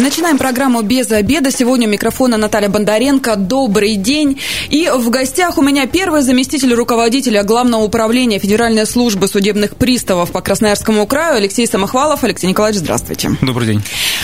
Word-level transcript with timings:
Начинаем 0.00 0.38
программу 0.38 0.80
«Без 0.80 1.12
обеда». 1.12 1.50
Сегодня 1.50 1.86
у 1.86 1.90
микрофона 1.90 2.38
Наталья 2.38 2.70
Бондаренко. 2.70 3.36
Добрый 3.36 3.96
день. 3.96 4.40
И 4.70 4.90
в 4.90 5.10
гостях 5.10 5.58
у 5.58 5.62
меня 5.62 5.86
первый 5.86 6.22
заместитель 6.22 6.72
руководителя 6.72 7.42
Главного 7.42 7.82
управления 7.82 8.38
Федеральной 8.38 8.86
службы 8.86 9.28
судебных 9.28 9.76
приставов 9.76 10.30
по 10.32 10.40
Красноярскому 10.40 11.06
краю 11.06 11.36
Алексей 11.36 11.66
Самохвалов. 11.66 12.24
Алексей 12.24 12.46
Николаевич, 12.46 12.80
здравствуйте. 12.80 13.32
Добрый 13.42 13.66
день. 13.66 13.82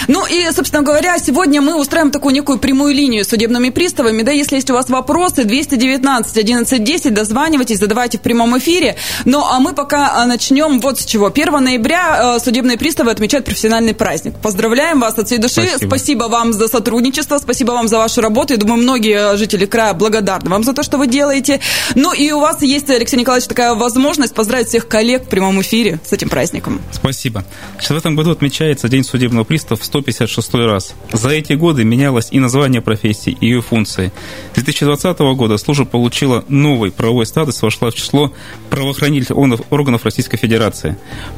Ну 0.09 0.25
и, 0.25 0.51
собственно 0.51 0.83
говоря, 0.83 1.19
сегодня 1.19 1.61
мы 1.61 1.79
устраиваем 1.79 2.11
такую 2.11 2.33
некую 2.33 2.59
прямую 2.59 2.95
линию 2.95 3.23
с 3.23 3.29
судебными 3.29 3.69
приставами. 3.69 4.23
Да, 4.23 4.33
если 4.33 4.55
есть 4.55 4.71
у 4.71 4.75
вас 4.75 4.89
вопросы, 4.89 5.45
219 5.45 6.39
11 6.39 6.85
10, 6.85 7.13
дозванивайтесь, 7.13 7.79
задавайте 7.81 8.17
в 8.17 8.23
прямом 8.23 8.57
эфире. 8.57 8.97
Ну 9.27 9.45
а 9.45 9.61
мы 9.61 9.75
пока 9.75 10.25
начнем 10.25 10.81
вот 10.81 11.01
с 11.01 11.05
чего. 11.05 11.27
1 11.27 11.53
ноября 11.63 12.37
э, 12.37 12.41
судебные 12.43 12.79
приставы 12.79 13.11
отмечают 13.11 13.45
профессиональный 13.45 13.93
праздник. 13.93 14.37
Поздравляем 14.41 15.01
вас 15.01 15.19
от 15.19 15.27
всей 15.27 15.37
души. 15.37 15.66
Спасибо. 15.71 15.89
спасибо 15.89 16.25
вам 16.25 16.53
за 16.53 16.69
сотрудничество, 16.69 17.39
спасибо 17.39 17.73
вам 17.73 17.89
за 17.89 17.99
вашу 17.99 18.21
работу. 18.21 18.55
Я 18.55 18.59
думаю, 18.59 18.83
многие 18.83 19.37
жители 19.37 19.67
края 19.67 19.95
благодарны 19.95 20.51
вам 20.51 20.65
за 20.65 20.73
то, 20.73 20.83
что 20.83 20.99
вы 20.99 21.07
делаете. 21.07 21.61
Ну 21.95 22.13
и 22.13 22.31
у 22.33 22.41
вас 22.41 22.63
есть, 22.63 22.89
Алексей 22.91 23.17
Николаевич, 23.17 23.49
такая 23.49 23.75
возможность 23.75 24.35
поздравить 24.35 24.69
всех 24.69 24.89
коллег 24.89 25.25
в 25.25 25.29
прямом 25.29 25.61
эфире 25.61 26.01
с 26.05 26.13
этим 26.13 26.29
праздником. 26.29 26.81
Спасибо. 26.93 27.45
Сейчас 27.79 27.91
в 27.91 27.97
этом 27.97 28.17
году 28.17 28.31
отмечается 28.31 28.89
День 28.89 29.05
судебного 29.05 29.45
пристава 29.45 29.81
в 29.81 29.85
156 29.85 30.55
раз. 30.55 30.95
За 31.13 31.31
эти 31.31 31.55
годы 31.55 31.85
менялось 31.85 32.29
и 32.31 32.41
название 32.41 32.81
профессии, 32.81 33.37
и 33.41 33.47
ее 33.47 33.63
функции. 33.63 34.13
С 34.53 34.55
2020 34.55 35.19
года 35.37 35.57
служба 35.59 35.85
получила 35.85 36.45
новый 36.49 36.91
правовой 36.91 37.27
статус, 37.27 37.63
вошла 37.63 37.91
в 37.91 37.95
число 37.95 38.33
правоохранительных 38.71 39.61
органов 39.71 40.05
Российской 40.05 40.37
Федерации. 40.37 40.97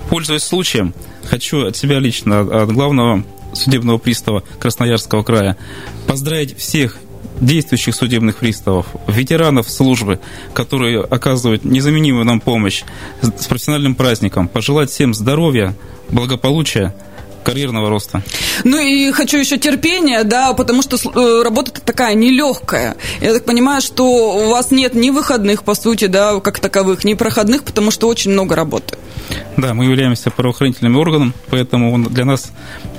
Пользуясь 0.08 0.42
случаем, 0.42 0.94
хочу 1.24 1.66
от 1.66 1.76
себя 1.76 1.98
лично, 1.98 2.40
от 2.40 2.72
главного 2.72 3.24
судебного 3.52 3.98
пристава 3.98 4.42
Красноярского 4.58 5.22
края, 5.22 5.56
поздравить 6.06 6.56
всех 6.58 6.98
действующих 7.40 7.94
судебных 7.94 8.36
приставов, 8.36 8.86
ветеранов 9.06 9.70
службы, 9.70 10.18
которые 10.54 11.00
оказывают 11.00 11.64
незаменимую 11.64 12.24
нам 12.24 12.40
помощь 12.40 12.84
с 13.22 13.46
профессиональным 13.46 13.94
праздником, 13.94 14.48
пожелать 14.48 14.90
всем 14.90 15.14
здоровья, 15.14 15.74
благополучия, 16.10 16.94
карьерного 17.44 17.88
роста. 17.88 18.22
Ну 18.64 18.78
и 18.78 19.10
хочу 19.10 19.38
еще 19.38 19.56
терпения, 19.56 20.22
да, 20.24 20.52
потому 20.52 20.82
что 20.82 20.96
э, 20.96 21.42
работа 21.42 21.72
такая 21.80 22.14
нелегкая. 22.14 22.96
Я 23.22 23.32
так 23.32 23.46
понимаю, 23.46 23.80
что 23.80 24.04
у 24.04 24.50
вас 24.50 24.70
нет 24.70 24.94
ни 24.94 25.08
выходных, 25.08 25.64
по 25.64 25.74
сути, 25.74 26.06
да, 26.06 26.40
как 26.40 26.58
таковых, 26.58 27.04
ни 27.04 27.14
проходных, 27.14 27.64
потому 27.64 27.90
что 27.90 28.08
очень 28.08 28.32
много 28.32 28.54
работы. 28.54 28.98
Да, 29.56 29.74
мы 29.74 29.84
являемся 29.84 30.30
правоохранительным 30.30 30.96
органом, 30.96 31.34
поэтому 31.50 32.08
для 32.08 32.24
нас 32.24 32.52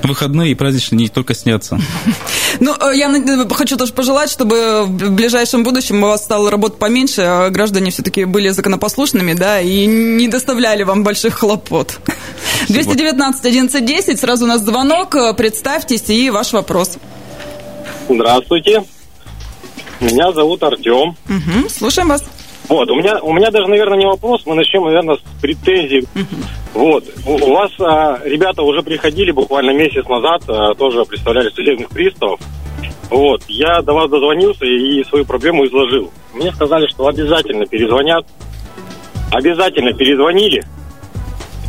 выходные 0.03 0.51
и 0.51 0.55
праздничные 0.55 0.99
не 0.99 1.09
только 1.09 1.33
снятся. 1.33 1.79
Ну, 2.59 2.73
э, 2.73 2.97
я 2.97 3.13
хочу 3.51 3.77
тоже 3.77 3.93
пожелать, 3.93 4.29
чтобы 4.31 4.83
в 4.85 5.11
ближайшем 5.11 5.63
будущем 5.63 6.03
у 6.03 6.07
вас 6.07 6.23
стало 6.23 6.49
работы 6.49 6.77
поменьше, 6.77 7.21
а 7.21 7.49
граждане 7.51 7.91
все-таки 7.91 8.25
были 8.25 8.49
законопослушными, 8.49 9.33
да, 9.33 9.61
и 9.61 9.85
не 9.85 10.27
доставляли 10.27 10.81
вам 10.81 11.03
больших 11.03 11.35
хлопот. 11.35 11.99
219 12.67 13.39
1110, 13.39 14.19
сразу 14.19 14.45
у 14.45 14.47
нас 14.47 14.61
звонок, 14.61 15.15
представьтесь 15.37 16.09
и 16.09 16.31
ваш 16.31 16.51
вопрос. 16.51 16.97
Здравствуйте, 18.09 18.83
меня 19.99 20.31
зовут 20.31 20.63
Артем. 20.63 21.15
Угу, 21.27 21.69
слушаем 21.69 22.09
вас. 22.09 22.23
Вот, 22.69 22.89
у 22.91 22.95
меня, 22.95 23.19
у 23.21 23.33
меня 23.33 23.49
даже, 23.49 23.67
наверное, 23.67 23.97
не 23.97 24.05
вопрос, 24.05 24.43
мы 24.45 24.53
начнем, 24.53 24.83
наверное, 24.83 25.15
с 25.15 25.41
претензий. 25.41 26.07
Вот, 26.75 27.03
у, 27.25 27.31
у 27.31 27.53
вас 27.53 27.71
а, 27.79 28.19
ребята 28.23 28.61
уже 28.61 28.83
приходили 28.83 29.31
буквально 29.31 29.71
месяц 29.71 30.07
назад, 30.07 30.43
а, 30.47 30.75
тоже 30.75 31.03
представляли 31.03 31.49
судебных 31.49 31.89
приставов. 31.89 32.39
Вот, 33.09 33.41
я 33.47 33.81
до 33.81 33.93
вас 33.93 34.09
дозвонился 34.11 34.65
и 34.65 35.03
свою 35.05 35.25
проблему 35.25 35.65
изложил. 35.65 36.11
Мне 36.33 36.51
сказали, 36.51 36.87
что 36.87 37.07
обязательно 37.07 37.65
перезвонят. 37.65 38.27
Обязательно 39.31 39.93
перезвонили. 39.93 40.63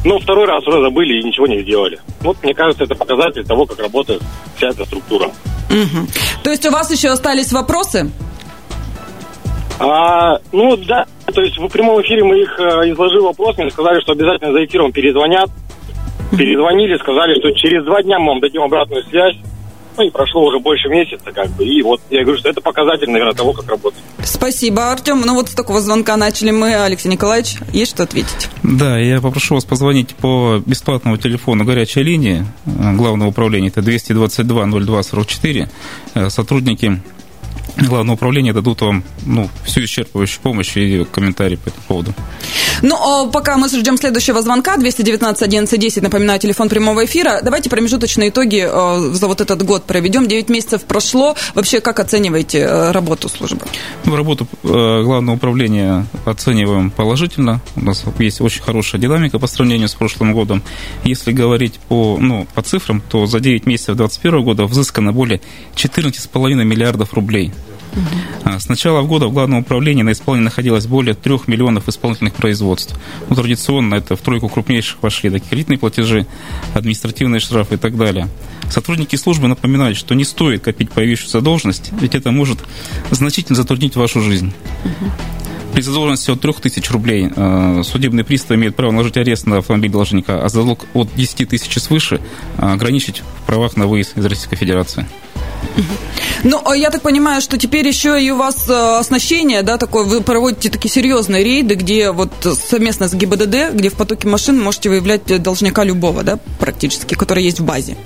Но 0.04 0.18
второй 0.18 0.46
раз 0.46 0.66
уже 0.66 0.82
забыли 0.82 1.18
и 1.18 1.24
ничего 1.24 1.46
не 1.46 1.62
сделали. 1.62 1.98
Вот, 2.20 2.36
мне 2.42 2.54
кажется, 2.54 2.84
это 2.84 2.94
показатель 2.94 3.44
того, 3.46 3.64
как 3.64 3.78
работает 3.78 4.22
вся 4.56 4.68
эта 4.68 4.84
структура. 4.84 5.26
Угу. 5.70 6.06
То 6.42 6.50
есть 6.50 6.66
у 6.66 6.70
вас 6.70 6.90
еще 6.90 7.08
остались 7.08 7.52
вопросы? 7.52 8.10
А, 9.80 10.38
ну 10.52 10.76
да, 10.76 11.06
то 11.32 11.40
есть 11.40 11.56
в 11.56 11.66
прямом 11.68 12.02
эфире 12.02 12.22
мы 12.22 12.38
их 12.38 12.54
э, 12.60 12.90
изложили 12.90 13.20
вопрос, 13.20 13.56
мне 13.56 13.70
сказали, 13.70 14.00
что 14.02 14.12
обязательно 14.12 14.52
за 14.52 14.64
эфиром 14.66 14.92
перезвонят. 14.92 15.50
Перезвонили, 16.36 16.98
сказали, 16.98 17.40
что 17.40 17.50
через 17.52 17.84
два 17.86 18.02
дня 18.02 18.18
мы 18.18 18.28
вам 18.28 18.40
дадим 18.40 18.62
обратную 18.62 19.02
связь. 19.04 19.36
Ну 19.96 20.04
и 20.04 20.10
прошло 20.10 20.44
уже 20.44 20.58
больше 20.58 20.88
месяца, 20.88 21.32
как 21.32 21.48
бы. 21.52 21.64
И 21.64 21.82
вот 21.82 22.00
я 22.10 22.22
говорю, 22.22 22.38
что 22.38 22.50
это 22.50 22.60
показатель, 22.60 23.10
наверное, 23.10 23.34
того, 23.34 23.52
как 23.54 23.68
работает. 23.68 24.04
Спасибо, 24.22 24.92
Артем. 24.92 25.22
Ну 25.22 25.34
вот 25.34 25.48
с 25.48 25.54
такого 25.54 25.80
звонка 25.80 26.16
начали 26.16 26.50
мы. 26.50 26.74
Алексей 26.74 27.08
Николаевич, 27.08 27.56
есть 27.72 27.92
что 27.92 28.02
ответить? 28.02 28.50
Да, 28.62 28.98
я 28.98 29.20
попрошу 29.20 29.54
вас 29.54 29.64
позвонить 29.64 30.14
по 30.14 30.62
бесплатному 30.64 31.16
телефону 31.16 31.64
горячей 31.64 32.02
линии 32.02 32.44
э, 32.66 32.94
Главного 32.96 33.30
управления. 33.30 33.68
Это 33.68 33.80
222 33.82 34.66
02 34.66 35.02
44. 35.02 35.68
Сотрудники 36.28 37.00
Главное 37.76 38.14
управление 38.14 38.52
дадут 38.52 38.80
вам 38.80 39.04
ну, 39.24 39.48
всю 39.64 39.80
исчерпывающую 39.82 40.40
помощь 40.42 40.76
и 40.76 41.04
комментарии 41.04 41.56
по 41.56 41.68
этому 41.68 41.82
поводу. 41.86 42.14
Ну, 42.82 42.96
а 42.96 43.26
пока 43.26 43.56
мы 43.56 43.68
ждем 43.68 43.96
следующего 43.96 44.42
звонка, 44.42 44.76
219 44.76 45.42
11 45.42 45.80
10, 45.80 46.02
напоминаю, 46.02 46.40
телефон 46.40 46.68
прямого 46.68 47.04
эфира, 47.04 47.40
давайте 47.42 47.70
промежуточные 47.70 48.30
итоги 48.30 48.66
э, 48.66 49.12
за 49.12 49.28
вот 49.28 49.40
этот 49.40 49.62
год 49.64 49.84
проведем. 49.84 50.26
9 50.26 50.48
месяцев 50.48 50.82
прошло. 50.84 51.34
Вообще, 51.54 51.80
как 51.80 52.00
оцениваете 52.00 52.60
э, 52.60 52.90
работу 52.92 53.28
службы? 53.28 53.60
Ну, 54.04 54.16
работу 54.16 54.46
э, 54.62 55.02
Главного 55.02 55.36
управления 55.36 56.06
оцениваем 56.24 56.90
положительно. 56.90 57.60
У 57.76 57.84
нас 57.84 58.04
есть 58.18 58.40
очень 58.40 58.62
хорошая 58.62 59.00
динамика 59.00 59.38
по 59.38 59.46
сравнению 59.46 59.88
с 59.88 59.94
прошлым 59.94 60.32
годом. 60.32 60.62
Если 61.04 61.32
говорить 61.32 61.78
по, 61.88 62.18
ну, 62.20 62.46
по 62.54 62.62
цифрам, 62.62 63.02
то 63.10 63.26
за 63.26 63.40
9 63.40 63.66
месяцев 63.66 63.96
2021 63.96 64.44
года 64.44 64.64
взыскано 64.64 65.12
более 65.12 65.40
14,5 65.74 66.64
миллиардов 66.64 67.14
рублей. 67.14 67.52
Угу. 67.92 68.58
С 68.58 68.68
начала 68.68 69.02
года 69.02 69.26
в 69.26 69.32
Главном 69.32 69.60
управлении 69.60 70.02
на 70.02 70.12
исполнении 70.12 70.44
находилось 70.44 70.86
более 70.86 71.14
трех 71.14 71.48
миллионов 71.48 71.88
исполнительных 71.88 72.34
производств. 72.34 72.98
Ну, 73.28 73.36
традиционно 73.36 73.94
это 73.94 74.16
в 74.16 74.20
тройку 74.20 74.48
крупнейших 74.48 75.02
вошли 75.02 75.30
такие 75.30 75.48
кредитные 75.48 75.78
платежи, 75.78 76.26
административные 76.74 77.40
штрафы 77.40 77.74
и 77.74 77.78
так 77.78 77.96
далее. 77.96 78.28
Сотрудники 78.70 79.16
службы 79.16 79.48
напоминают, 79.48 79.98
что 79.98 80.14
не 80.14 80.24
стоит 80.24 80.62
копить 80.62 80.90
появившуюся 80.90 81.38
задолженность, 81.38 81.90
ведь 82.00 82.14
это 82.14 82.30
может 82.30 82.58
значительно 83.10 83.56
затруднить 83.56 83.96
вашу 83.96 84.20
жизнь. 84.20 84.52
При 85.72 85.82
задолженности 85.82 86.30
от 86.30 86.40
3000 86.40 86.92
рублей 86.92 87.30
э, 87.34 87.82
судебный 87.84 88.24
пристав 88.24 88.56
имеет 88.56 88.74
право 88.74 88.90
наложить 88.90 89.16
арест 89.16 89.46
на 89.46 89.58
автомобиль 89.58 89.90
должника, 89.90 90.42
а 90.42 90.48
за 90.48 90.62
долг 90.62 90.86
от 90.94 91.14
10 91.14 91.48
тысяч 91.48 91.80
свыше 91.80 92.20
э, 92.58 92.60
ограничить 92.60 93.22
в 93.42 93.46
правах 93.46 93.76
на 93.76 93.86
выезд 93.86 94.18
из 94.18 94.24
Российской 94.24 94.56
Федерации. 94.56 95.06
Ну, 96.42 96.60
а 96.64 96.74
я 96.74 96.90
так 96.90 97.02
понимаю, 97.02 97.42
что 97.42 97.58
теперь 97.58 97.86
еще 97.86 98.22
и 98.22 98.30
у 98.30 98.36
вас 98.36 98.68
э, 98.68 98.98
оснащение, 98.98 99.62
да, 99.62 99.76
такое, 99.76 100.04
вы 100.04 100.22
проводите 100.22 100.70
такие 100.70 100.90
серьезные 100.90 101.44
рейды, 101.44 101.74
где 101.74 102.12
вот 102.12 102.32
совместно 102.42 103.08
с 103.08 103.14
ГИБДД, 103.14 103.74
где 103.74 103.90
в 103.90 103.94
потоке 103.94 104.26
машин 104.26 104.58
можете 104.58 104.88
выявлять 104.88 105.42
должника 105.42 105.84
любого, 105.84 106.22
да, 106.22 106.38
практически, 106.58 107.14
который 107.14 107.44
есть 107.44 107.60
в 107.60 107.64
базе. 107.64 107.96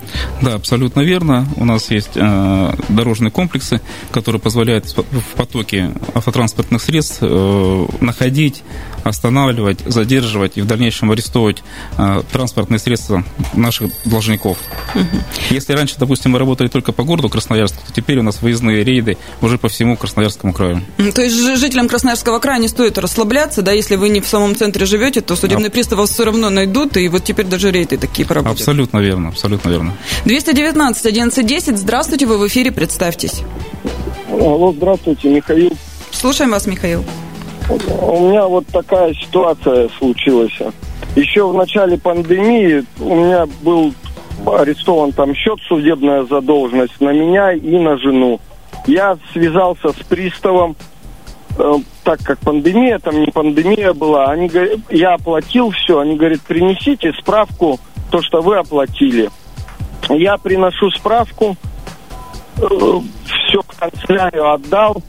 Да, 0.43 0.55
абсолютно 0.55 1.01
верно. 1.01 1.47
У 1.57 1.65
нас 1.65 1.91
есть 1.91 2.11
э, 2.17 2.75
дорожные 2.89 3.31
комплексы, 3.31 3.81
которые 4.11 4.41
позволяют 4.41 4.87
в 4.87 5.37
потоке 5.37 5.93
автотранспортных 6.15 6.83
средств 6.83 7.19
э, 7.21 7.87
находить 8.01 8.63
останавливать, 9.05 9.81
задерживать 9.85 10.57
и 10.57 10.63
в 10.63 10.67
дальнейшем 10.67 11.11
арестовывать 11.11 11.63
э, 11.99 12.23
транспортные 12.33 12.79
средства 12.79 13.23
наших 13.53 13.91
должников. 14.05 14.59
Угу. 14.95 15.05
Если 15.51 15.73
раньше, 15.75 15.97
допустим, 15.99 16.33
мы 16.33 16.39
работали 16.39 16.69
только 16.69 16.93
по 16.93 17.05
городу 17.05 17.29
Красноярск, 17.45 17.77
то 17.87 17.93
теперь 17.93 18.19
у 18.19 18.23
нас 18.23 18.41
выездные 18.41 18.85
рейды 18.85 19.19
уже 19.43 19.59
по 19.59 19.69
всему 19.69 19.99
Красноярскому 19.99 20.55
краю. 20.55 20.81
То 21.15 21.23
есть 21.23 21.37
жителям 21.59 21.89
Красноярского 21.89 22.39
края 22.39 22.59
не 22.59 22.69
стоит 22.69 22.97
расслабляться, 22.97 23.61
да, 23.61 23.73
если 23.73 23.97
вы 23.97 24.09
не 24.09 24.23
в 24.23 24.27
самом 24.27 24.57
центре 24.57 24.87
живете, 24.87 25.21
то 25.21 25.37
судебные 25.37 25.69
а... 25.69 25.71
приставы 25.71 26.07
все 26.07 26.25
равно 26.25 26.49
найдут, 26.49 26.97
и 26.97 27.07
вот 27.09 27.23
теперь 27.23 27.45
даже 27.45 27.71
рейды 27.71 27.99
такие 27.99 28.27
поработают. 28.27 28.61
Абсолютно 28.61 28.99
верно, 28.99 29.29
абсолютно 29.29 29.69
верно. 29.69 29.93
219 30.25 31.05
1110, 31.05 31.79
здравствуйте, 31.79 32.25
вы 32.25 32.39
в 32.39 32.47
эфире, 32.47 32.73
представьтесь. 32.73 33.43
Алло, 34.31 34.73
здравствуйте, 34.73 35.29
Михаил. 35.29 35.77
Слушаем 36.11 36.53
вас, 36.53 36.67
Михаил. 36.67 37.05
У 37.69 38.29
меня 38.29 38.47
вот 38.47 38.67
такая 38.69 39.13
ситуация 39.13 39.91
случилась. 39.99 40.59
Еще 41.15 41.47
в 41.47 41.55
начале 41.55 41.99
пандемии 41.99 42.85
у 42.99 43.15
меня 43.15 43.47
был 43.63 43.93
арестован 44.47 45.13
там 45.13 45.35
счет, 45.35 45.59
судебная 45.69 46.25
задолженность 46.25 47.01
на 47.01 47.13
меня 47.13 47.53
и 47.53 47.79
на 47.79 47.97
жену. 47.99 48.41
Я 48.87 49.17
связался 49.33 49.91
с 49.91 50.07
приставом, 50.07 50.77
э, 51.59 51.75
так 52.03 52.21
как 52.23 52.39
пандемия, 52.41 52.99
там 52.99 53.21
не 53.21 53.31
пандемия 53.31 53.93
была, 53.95 54.31
они 54.31 54.51
я 54.91 55.15
оплатил 55.15 55.71
все, 55.71 56.01
они 56.01 56.17
говорят, 56.17 56.41
принесите 56.43 57.13
справку, 57.13 57.79
то, 58.11 58.21
что 58.23 58.43
вы 58.43 58.59
оплатили. 58.59 59.31
Я 60.11 60.37
приношу 60.37 60.91
справку, 60.91 61.57
э, 62.59 62.61
все 62.61 63.63
в 63.63 63.79
канцелярию 63.79 64.53
отдал, 64.53 65.03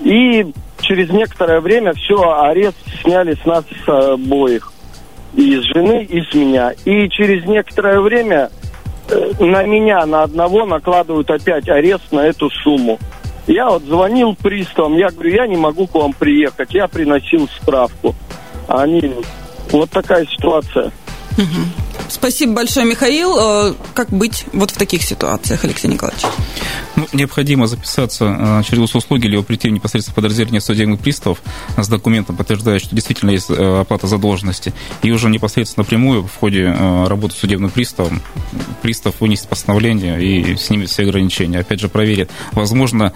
и 0.00 0.52
через 0.80 1.10
некоторое 1.10 1.60
время 1.60 1.92
все, 1.94 2.16
арест 2.16 2.76
сняли 3.02 3.34
с 3.34 3.44
нас 3.44 3.64
с 3.84 3.88
обоих. 3.88 4.73
И 5.36 5.56
с 5.56 5.62
жены, 5.74 6.04
и 6.04 6.20
с 6.22 6.34
меня. 6.34 6.72
И 6.84 7.08
через 7.08 7.44
некоторое 7.46 8.00
время 8.00 8.50
э, 9.08 9.32
на 9.40 9.64
меня, 9.64 10.06
на 10.06 10.22
одного 10.22 10.64
накладывают 10.64 11.30
опять 11.30 11.68
арест 11.68 12.12
на 12.12 12.20
эту 12.20 12.50
сумму. 12.50 12.98
Я 13.46 13.68
вот 13.68 13.82
звонил 13.82 14.34
приставам, 14.34 14.96
я 14.96 15.10
говорю, 15.10 15.30
я 15.30 15.46
не 15.46 15.56
могу 15.56 15.86
к 15.86 15.94
вам 15.94 16.12
приехать, 16.12 16.72
я 16.72 16.88
приносил 16.88 17.48
справку. 17.48 18.14
Они, 18.68 19.12
вот 19.70 19.90
такая 19.90 20.24
ситуация. 20.26 20.90
Спасибо 22.14 22.52
большое, 22.52 22.86
Михаил. 22.86 23.36
Э, 23.36 23.74
как 23.92 24.10
быть 24.10 24.46
вот 24.52 24.70
в 24.70 24.76
таких 24.76 25.02
ситуациях, 25.02 25.64
Алексей 25.64 25.88
Николаевич? 25.88 26.24
Ну, 26.94 27.08
необходимо 27.12 27.66
записаться 27.66 28.62
через 28.64 28.82
госуслуги 28.82 29.26
или 29.26 29.42
прийти 29.42 29.68
непосредственно 29.68 30.12
в 30.12 30.14
подразделение 30.14 30.60
судебных 30.60 31.00
приставов 31.00 31.42
с 31.76 31.88
документом, 31.88 32.36
подтверждающим, 32.36 32.86
что 32.86 32.94
действительно 32.94 33.30
есть 33.30 33.50
э, 33.50 33.80
оплата 33.80 34.06
задолженности. 34.06 34.72
И 35.02 35.10
уже 35.10 35.28
непосредственно 35.28 35.82
напрямую 35.82 36.22
в 36.22 36.36
ходе 36.36 36.62
э, 36.66 37.06
работы 37.08 37.34
судебным 37.34 37.70
приставом 37.70 38.22
пристав 38.80 39.20
вынесет 39.20 39.48
постановление 39.48 40.22
и 40.22 40.56
снимет 40.56 40.90
все 40.90 41.02
ограничения. 41.02 41.58
Опять 41.58 41.80
же, 41.80 41.88
проверит. 41.88 42.30
Возможно, 42.52 43.12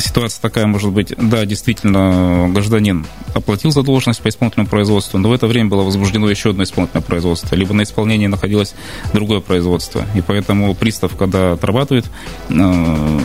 ситуация 0.00 0.42
такая 0.42 0.66
может 0.66 0.90
быть, 0.90 1.14
да, 1.16 1.46
действительно, 1.46 2.48
гражданин 2.52 3.06
оплатил 3.32 3.70
задолженность 3.70 4.20
по 4.20 4.28
исполнительному 4.28 4.68
производству, 4.68 5.18
но 5.18 5.30
в 5.30 5.32
это 5.32 5.46
время 5.46 5.70
было 5.70 5.82
возбуждено 5.82 6.28
еще 6.28 6.50
одно 6.50 6.64
исполнительное 6.64 7.02
производство, 7.02 7.54
либо 7.54 7.72
на 7.72 7.84
исполнении 8.18 8.26
находилось 8.26 8.74
другое 9.12 9.40
производство. 9.40 10.04
И 10.14 10.20
поэтому 10.20 10.74
пристав, 10.74 11.16
когда 11.16 11.52
отрабатывает 11.52 12.06
э, 12.50 13.20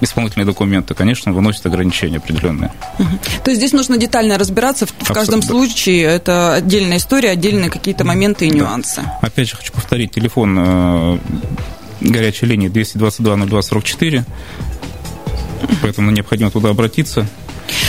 исполнительные 0.00 0.46
документы, 0.46 0.94
конечно, 0.94 1.32
выносит 1.32 1.66
ограничения 1.66 2.18
определенные. 2.18 2.70
То 3.44 3.50
есть 3.50 3.60
здесь 3.60 3.72
нужно 3.72 3.96
детально 3.96 4.38
разбираться 4.38 4.86
в, 4.86 4.90
в 4.90 5.12
каждом 5.12 5.42
случае. 5.42 6.02
Это 6.02 6.54
отдельная 6.54 6.98
история, 6.98 7.30
отдельные 7.30 7.70
какие-то 7.70 8.04
моменты 8.04 8.46
и 8.46 8.50
нюансы. 8.50 9.02
Да. 9.02 9.18
Опять 9.22 9.48
же, 9.48 9.56
хочу 9.56 9.72
повторить, 9.72 10.12
телефон 10.12 10.56
э, 10.58 11.18
горячей 12.00 12.46
линии 12.46 12.68
222 12.68 13.46
02 13.46 13.62
44, 13.62 14.24
поэтому 15.80 16.10
необходимо 16.10 16.50
туда 16.50 16.70
обратиться. 16.70 17.26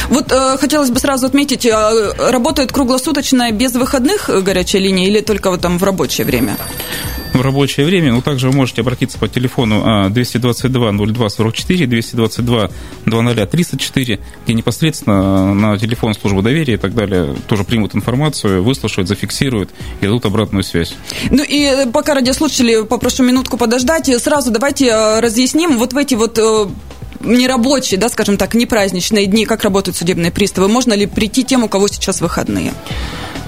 Вот 0.10 0.32
э, 0.32 0.58
хотелось 0.58 0.90
бы 0.90 1.00
сразу 1.00 1.26
отметить, 1.26 1.66
э, 1.66 2.32
работает 2.32 2.72
круглосуточно 2.72 3.52
без 3.52 3.74
выходных 3.74 4.30
горячая 4.44 4.82
линия 4.82 5.08
или 5.08 5.22
только 5.22 5.50
вот 5.50 5.62
там 5.62 5.78
в 5.78 5.84
рабочее 5.84 6.26
время? 6.26 6.58
в 7.34 7.42
рабочее 7.42 7.86
время. 7.86 8.14
Но 8.14 8.22
также 8.22 8.50
вы 8.50 8.56
можете 8.56 8.82
обратиться 8.82 9.18
по 9.18 9.28
телефону 9.28 10.10
222 10.10 10.92
02 10.92 11.30
44, 11.30 11.88
222 11.88 12.70
00 13.06 13.48
34, 13.48 14.20
где 14.46 14.54
непосредственно 14.54 15.54
на 15.54 15.78
телефон 15.78 16.14
службы 16.14 16.42
доверия 16.42 16.76
и 16.76 16.78
так 16.78 16.94
далее 16.94 17.36
тоже 17.48 17.64
примут 17.64 17.96
информацию, 17.96 18.64
выслушают, 18.64 19.08
зафиксируют 19.08 19.72
и 20.02 20.06
дадут 20.06 20.26
обратную 20.26 20.64
связь. 20.64 20.96
Ну 21.30 21.44
и 21.44 21.64
э, 21.64 21.88
пока 21.88 22.14
радиослушатели 22.14 22.84
попрошу 22.84 23.24
минутку 23.24 23.58
подождать, 23.58 24.10
сразу 24.22 24.52
давайте 24.52 24.88
э, 24.88 25.20
разъясним 25.20 25.78
вот 25.78 25.94
в 25.94 25.98
эти 25.98 26.16
вот 26.16 26.38
э, 26.38 26.68
нерабочие, 27.24 28.00
да, 28.00 28.10
скажем 28.10 28.38
так, 28.38 28.54
не 28.54 28.66
праздничные 28.66 29.26
дни, 29.26 29.46
как 29.46 29.64
работают 29.64 29.98
судебные 29.98 30.32
приставы? 30.32 30.68
Можно 30.68 30.94
ли 30.94 31.06
прийти 31.06 31.44
тем, 31.44 31.64
у 31.64 31.70
кого 31.70 31.88
сейчас 31.88 32.22
выходные? 32.22 32.74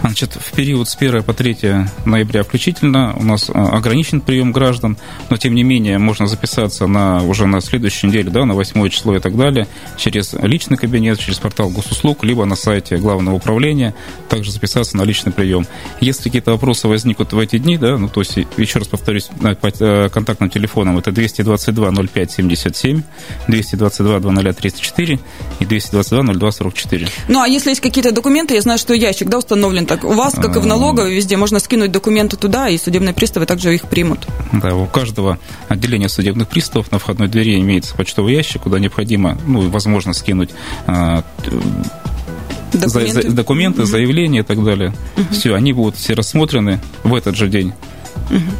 Значит, 0.05 0.37
в 0.39 0.51
период 0.51 0.87
с 0.87 0.95
1 0.95 1.23
по 1.23 1.33
3 1.33 1.57
ноября 2.05 2.43
включительно 2.43 3.15
у 3.17 3.23
нас 3.23 3.49
а, 3.51 3.75
ограничен 3.75 4.21
прием 4.21 4.51
граждан, 4.51 4.97
но 5.31 5.37
тем 5.37 5.55
не 5.55 5.63
менее 5.63 5.97
можно 5.97 6.27
записаться 6.27 6.85
на, 6.85 7.23
уже 7.23 7.47
на 7.47 7.59
следующей 7.59 8.05
неделе, 8.05 8.29
да, 8.29 8.45
на 8.45 8.53
8 8.53 8.87
число 8.89 9.15
и 9.15 9.19
так 9.19 9.35
далее, 9.35 9.67
через 9.97 10.33
личный 10.33 10.77
кабинет, 10.77 11.17
через 11.19 11.39
портал 11.39 11.71
госуслуг, 11.71 12.23
либо 12.23 12.45
на 12.45 12.55
сайте 12.55 12.97
главного 12.97 13.33
управления, 13.33 13.95
также 14.29 14.51
записаться 14.51 14.95
на 14.95 15.01
личный 15.01 15.31
прием. 15.31 15.65
Если 16.01 16.25
какие-то 16.25 16.51
вопросы 16.51 16.87
возникнут 16.87 17.33
в 17.33 17.39
эти 17.39 17.57
дни, 17.57 17.79
да, 17.79 17.97
ну, 17.97 18.07
то 18.07 18.21
есть, 18.21 18.37
еще 18.57 18.77
раз 18.77 18.87
повторюсь, 18.87 19.29
по 19.59 19.71
э, 19.79 20.09
контактным 20.09 20.51
телефонам 20.51 20.99
это 20.99 21.11
222 21.11 21.91
05 21.91 22.31
77, 22.31 23.01
222 23.47 24.19
00 24.19 24.53
34 24.53 25.19
и 25.61 25.65
222 25.65 26.33
02 26.35 26.51
44. 26.51 27.07
Ну, 27.27 27.41
а 27.41 27.47
если 27.47 27.69
есть 27.69 27.81
какие-то 27.81 28.11
документы, 28.11 28.53
я 28.53 28.61
знаю, 28.61 28.77
что 28.77 28.93
ящик, 28.93 29.29
да, 29.29 29.39
установлен 29.39 29.87
у 30.03 30.13
вас, 30.13 30.33
как 30.33 30.55
и 30.55 30.59
в 30.59 30.65
налоговой, 30.65 31.15
везде 31.15 31.37
можно 31.37 31.59
скинуть 31.59 31.91
документы 31.91 32.37
туда, 32.37 32.69
и 32.69 32.77
судебные 32.77 33.13
приставы 33.13 33.45
также 33.45 33.73
их 33.73 33.83
примут. 33.83 34.27
Да, 34.51 34.75
у 34.75 34.85
каждого 34.87 35.39
отделения 35.67 36.09
судебных 36.09 36.47
приставов 36.47 36.91
на 36.91 36.99
входной 36.99 37.27
двери 37.27 37.59
имеется 37.59 37.95
почтовый 37.95 38.33
ящик, 38.33 38.63
куда 38.63 38.79
необходимо, 38.79 39.37
ну, 39.45 39.69
возможно, 39.69 40.13
скинуть 40.13 40.49
а, 40.87 41.23
документы, 42.73 43.21
за, 43.21 43.31
документы 43.31 43.81
угу. 43.83 43.87
заявления 43.89 44.39
и 44.39 44.43
так 44.43 44.63
далее. 44.63 44.93
Угу. 45.17 45.33
Все, 45.33 45.55
они 45.55 45.73
будут 45.73 45.97
все 45.97 46.13
рассмотрены 46.13 46.79
в 47.03 47.13
этот 47.13 47.35
же 47.35 47.47
день. 47.47 47.73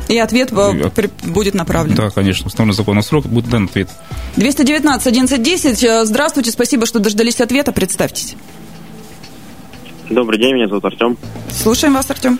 И 0.09 0.17
ответ 0.17 0.51
и, 0.51 1.27
будет 1.27 1.53
направлен. 1.53 1.95
Да, 1.95 2.09
конечно. 2.09 2.47
Установленный 2.47 2.75
законный 2.75 3.03
срок 3.03 3.25
будет 3.25 3.49
дан 3.49 3.65
ответ. 3.65 3.89
219 4.35 5.07
1110. 5.07 6.07
Здравствуйте, 6.07 6.51
спасибо, 6.51 6.85
что 6.85 6.99
дождались 6.99 7.41
ответа. 7.41 7.71
Представьтесь. 7.71 8.35
Добрый 10.09 10.37
день, 10.39 10.53
меня 10.53 10.67
зовут 10.67 10.85
Артем. 10.85 11.17
Слушаем 11.49 11.95
вас, 11.95 12.09
Артем. 12.11 12.39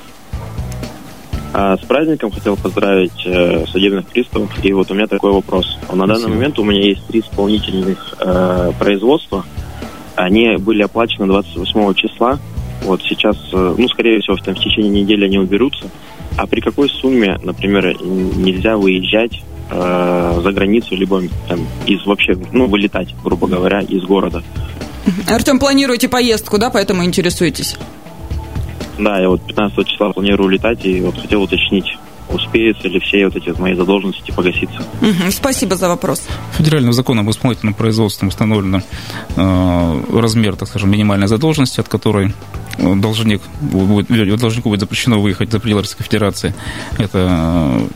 А, 1.52 1.76
с 1.78 1.80
праздником 1.82 2.30
хотел 2.30 2.56
поздравить 2.58 3.26
э, 3.26 3.66
судебных 3.66 4.06
приставов. 4.06 4.52
И 4.64 4.72
вот 4.72 4.92
у 4.92 4.94
меня 4.94 5.08
такой 5.08 5.32
вопрос. 5.32 5.80
На 5.92 6.06
данный 6.06 6.28
момент 6.28 6.60
у 6.60 6.64
меня 6.64 6.82
есть 6.82 7.08
три 7.08 7.22
исполнительных 7.22 8.16
э, 8.20 8.72
производства. 8.78 9.46
Они 10.16 10.58
были 10.58 10.84
оплачены 10.84 11.26
28 11.26 11.94
числа. 11.96 12.38
Вот 12.84 13.02
сейчас, 13.02 13.36
э, 13.52 13.76
ну, 13.76 13.88
скорее 13.88 14.20
всего, 14.20 14.36
в, 14.36 14.44
там, 14.44 14.54
в 14.54 14.60
течение 14.60 15.02
недели 15.02 15.26
они 15.26 15.40
уберутся. 15.40 15.90
А 16.38 16.46
при 16.46 16.62
какой 16.62 16.88
сумме, 16.88 17.40
например, 17.42 17.98
нельзя 18.04 18.78
выезжать 18.78 19.42
э, 19.72 20.40
за 20.44 20.52
границу, 20.52 20.96
либо 20.96 21.24
там, 21.48 21.62
из 21.88 22.06
вообще, 22.06 22.38
ну, 22.52 22.68
вылетать, 22.68 23.16
грубо 23.24 23.48
говоря, 23.48 23.82
из 23.82 24.04
города? 24.04 24.44
Артем, 25.30 25.60
планируете 25.60 26.10
поездку, 26.10 26.58
да, 26.58 26.70
поэтому 26.70 27.04
интересуетесь? 27.04 27.76
Да, 28.98 29.20
я 29.20 29.30
вот 29.30 29.46
15 29.46 29.88
числа 29.88 30.12
планирую 30.14 30.50
летать 30.50 30.86
и 30.86 31.02
вот 31.02 31.20
хотел 31.20 31.44
уточнить, 31.44 31.98
успеются 32.30 32.88
ли 32.88 33.00
все 33.00 33.26
вот 33.26 33.36
эти 33.36 33.50
мои 33.60 33.76
задолженности 33.76 34.32
погаситься. 34.32 34.82
Угу, 35.02 35.32
спасибо 35.32 35.76
за 35.76 35.90
вопрос. 35.90 36.24
Федеральным 36.54 36.94
законом 36.94 37.26
об 37.26 37.32
исполнительном 37.32 37.74
производстве 37.74 38.28
установлен 38.28 38.84
э, 39.36 40.02
размер, 40.14 40.56
так 40.56 40.70
скажем, 40.70 40.92
минимальной 40.92 41.28
задолженности, 41.28 41.82
от 41.82 41.90
которой 41.90 42.34
э, 42.78 42.96
должник 42.96 43.42
будет, 43.60 44.40
должнику 44.40 44.70
будет 44.70 44.80
запрещено 44.80 45.22
выехать 45.22 45.52
за 45.52 45.60
пределы 45.60 45.82
Российской 45.82 46.04
Федерации. 46.04 46.54
Это 46.98 47.88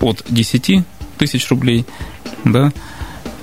э, 0.00 0.04
от 0.04 0.24
10 0.28 0.84
тысяч 1.18 1.48
рублей, 1.50 1.86
да, 2.44 2.72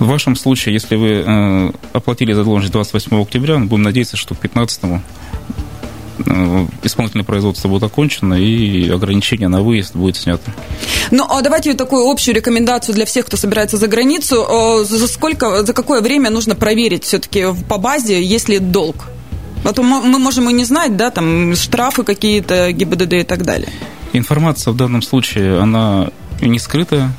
в 0.00 0.06
вашем 0.06 0.34
случае, 0.34 0.72
если 0.72 0.96
вы 0.96 1.22
э, 1.24 1.72
оплатили 1.92 2.32
задолженность 2.32 2.72
28 2.72 3.20
октября, 3.20 3.58
будем 3.58 3.82
надеяться, 3.82 4.16
что 4.16 4.34
к 4.34 4.38
15 4.38 4.80
э, 4.84 6.66
исполнительное 6.82 7.24
производство 7.24 7.68
будет 7.68 7.82
окончено 7.82 8.34
и 8.34 8.88
ограничение 8.88 9.48
на 9.48 9.62
выезд 9.62 9.94
будет 9.94 10.16
снято. 10.16 10.50
Ну, 11.10 11.26
а 11.28 11.42
давайте 11.42 11.74
такую 11.74 12.10
общую 12.10 12.34
рекомендацию 12.34 12.94
для 12.94 13.04
всех, 13.04 13.26
кто 13.26 13.36
собирается 13.36 13.76
за 13.76 13.88
границу. 13.88 14.84
За 14.84 15.06
сколько, 15.06 15.64
за 15.64 15.72
какое 15.74 16.00
время 16.00 16.30
нужно 16.30 16.54
проверить 16.54 17.04
все-таки 17.04 17.44
по 17.68 17.76
базе, 17.76 18.22
есть 18.22 18.48
ли 18.48 18.58
долг? 18.58 19.06
А 19.64 19.74
то 19.74 19.82
мы 19.82 20.18
можем 20.18 20.48
и 20.48 20.54
не 20.54 20.64
знать, 20.64 20.96
да, 20.96 21.10
там 21.10 21.54
штрафы 21.54 22.02
какие-то, 22.04 22.72
ГИБДД 22.72 23.12
и 23.12 23.24
так 23.24 23.44
далее. 23.44 23.68
Информация 24.14 24.72
в 24.72 24.76
данном 24.76 25.02
случае, 25.02 25.60
она 25.60 26.08
не 26.40 26.58
скрытая, 26.58 27.12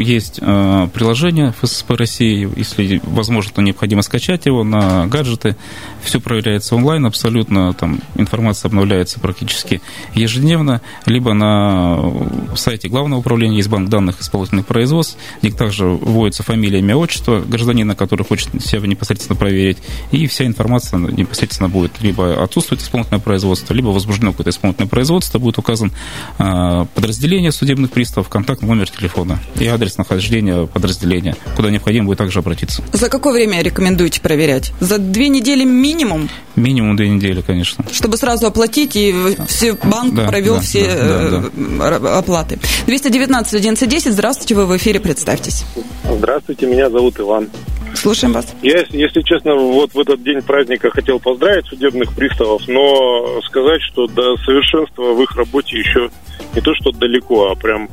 есть 0.00 0.38
э, 0.40 0.88
приложение 0.92 1.52
ФССП 1.60 1.90
России, 1.92 2.48
если 2.56 3.00
возможно, 3.04 3.52
то 3.54 3.62
необходимо 3.62 4.02
скачать 4.02 4.46
его 4.46 4.64
на 4.64 5.06
гаджеты. 5.06 5.56
Все 6.02 6.20
проверяется 6.20 6.74
онлайн 6.74 7.06
абсолютно, 7.06 7.72
там 7.74 8.00
информация 8.16 8.68
обновляется 8.68 9.20
практически 9.20 9.80
ежедневно, 10.14 10.80
либо 11.06 11.34
на 11.34 12.12
сайте 12.56 12.88
Главного 12.88 13.20
управления 13.20 13.58
есть 13.58 13.68
банк 13.68 13.88
данных 13.88 14.20
исполнительных 14.20 14.66
производств, 14.66 15.16
где 15.42 15.52
также 15.52 15.86
вводится 15.86 16.42
фамилия, 16.42 16.80
имя, 16.80 16.96
отчество 16.96 17.40
гражданина, 17.40 17.94
который 17.94 18.24
хочет 18.24 18.48
себя 18.64 18.86
непосредственно 18.86 19.36
проверить, 19.36 19.78
и 20.10 20.26
вся 20.26 20.46
информация 20.46 20.98
непосредственно 20.98 21.68
будет 21.68 22.00
либо 22.00 22.42
отсутствует 22.42 22.82
исполнительное 22.82 23.20
производство, 23.20 23.74
либо 23.74 23.88
возбуждено 23.88 24.32
какое-то 24.32 24.50
исполнительное 24.50 24.88
производство, 24.88 25.38
будет 25.38 25.58
указан 25.58 25.92
э, 26.38 26.86
подразделение 26.94 27.52
судебных 27.52 27.90
приставов, 27.90 28.28
контактный 28.28 28.68
номер 28.68 28.88
телефона 28.88 29.38
и 29.58 29.66
адрес 29.66 29.89
адрес 29.90 29.98
нахождения 29.98 30.66
подразделения, 30.66 31.36
куда 31.56 31.70
необходимо 31.70 32.06
будет 32.06 32.18
также 32.18 32.38
обратиться. 32.38 32.82
За 32.92 33.08
какое 33.08 33.32
время 33.32 33.62
рекомендуете 33.62 34.20
проверять? 34.20 34.72
За 34.80 34.98
две 34.98 35.28
недели 35.28 35.64
минимум? 35.64 36.28
Минимум 36.56 36.96
две 36.96 37.08
недели, 37.08 37.40
конечно. 37.40 37.84
Чтобы 37.92 38.16
сразу 38.16 38.46
оплатить, 38.46 38.96
и 38.96 39.14
все, 39.48 39.74
банк 39.74 40.14
да, 40.14 40.28
провел 40.28 40.56
да, 40.56 40.60
все 40.60 40.86
да, 40.86 41.50
да, 41.60 41.98
да. 41.98 42.18
оплаты. 42.18 42.58
219 42.86 43.54
1110, 43.54 44.12
здравствуйте, 44.12 44.54
вы 44.54 44.66
в 44.66 44.76
эфире, 44.76 45.00
представьтесь. 45.00 45.64
Здравствуйте, 46.04 46.66
меня 46.66 46.90
зовут 46.90 47.18
Иван. 47.18 47.48
Слушаем 47.94 48.32
вас. 48.32 48.46
Я, 48.62 48.84
если 48.90 49.20
честно, 49.22 49.54
вот 49.56 49.92
в 49.92 49.98
этот 49.98 50.22
день 50.22 50.40
праздника 50.42 50.90
хотел 50.90 51.18
поздравить 51.18 51.66
судебных 51.66 52.14
приставов, 52.14 52.62
но 52.68 53.40
сказать, 53.42 53.80
что 53.90 54.06
до 54.06 54.36
совершенства 54.38 55.12
в 55.12 55.22
их 55.22 55.34
работе 55.36 55.78
еще 55.78 56.08
не 56.54 56.60
то, 56.60 56.72
что 56.76 56.92
далеко, 56.92 57.50
а 57.50 57.54
прям 57.56 57.88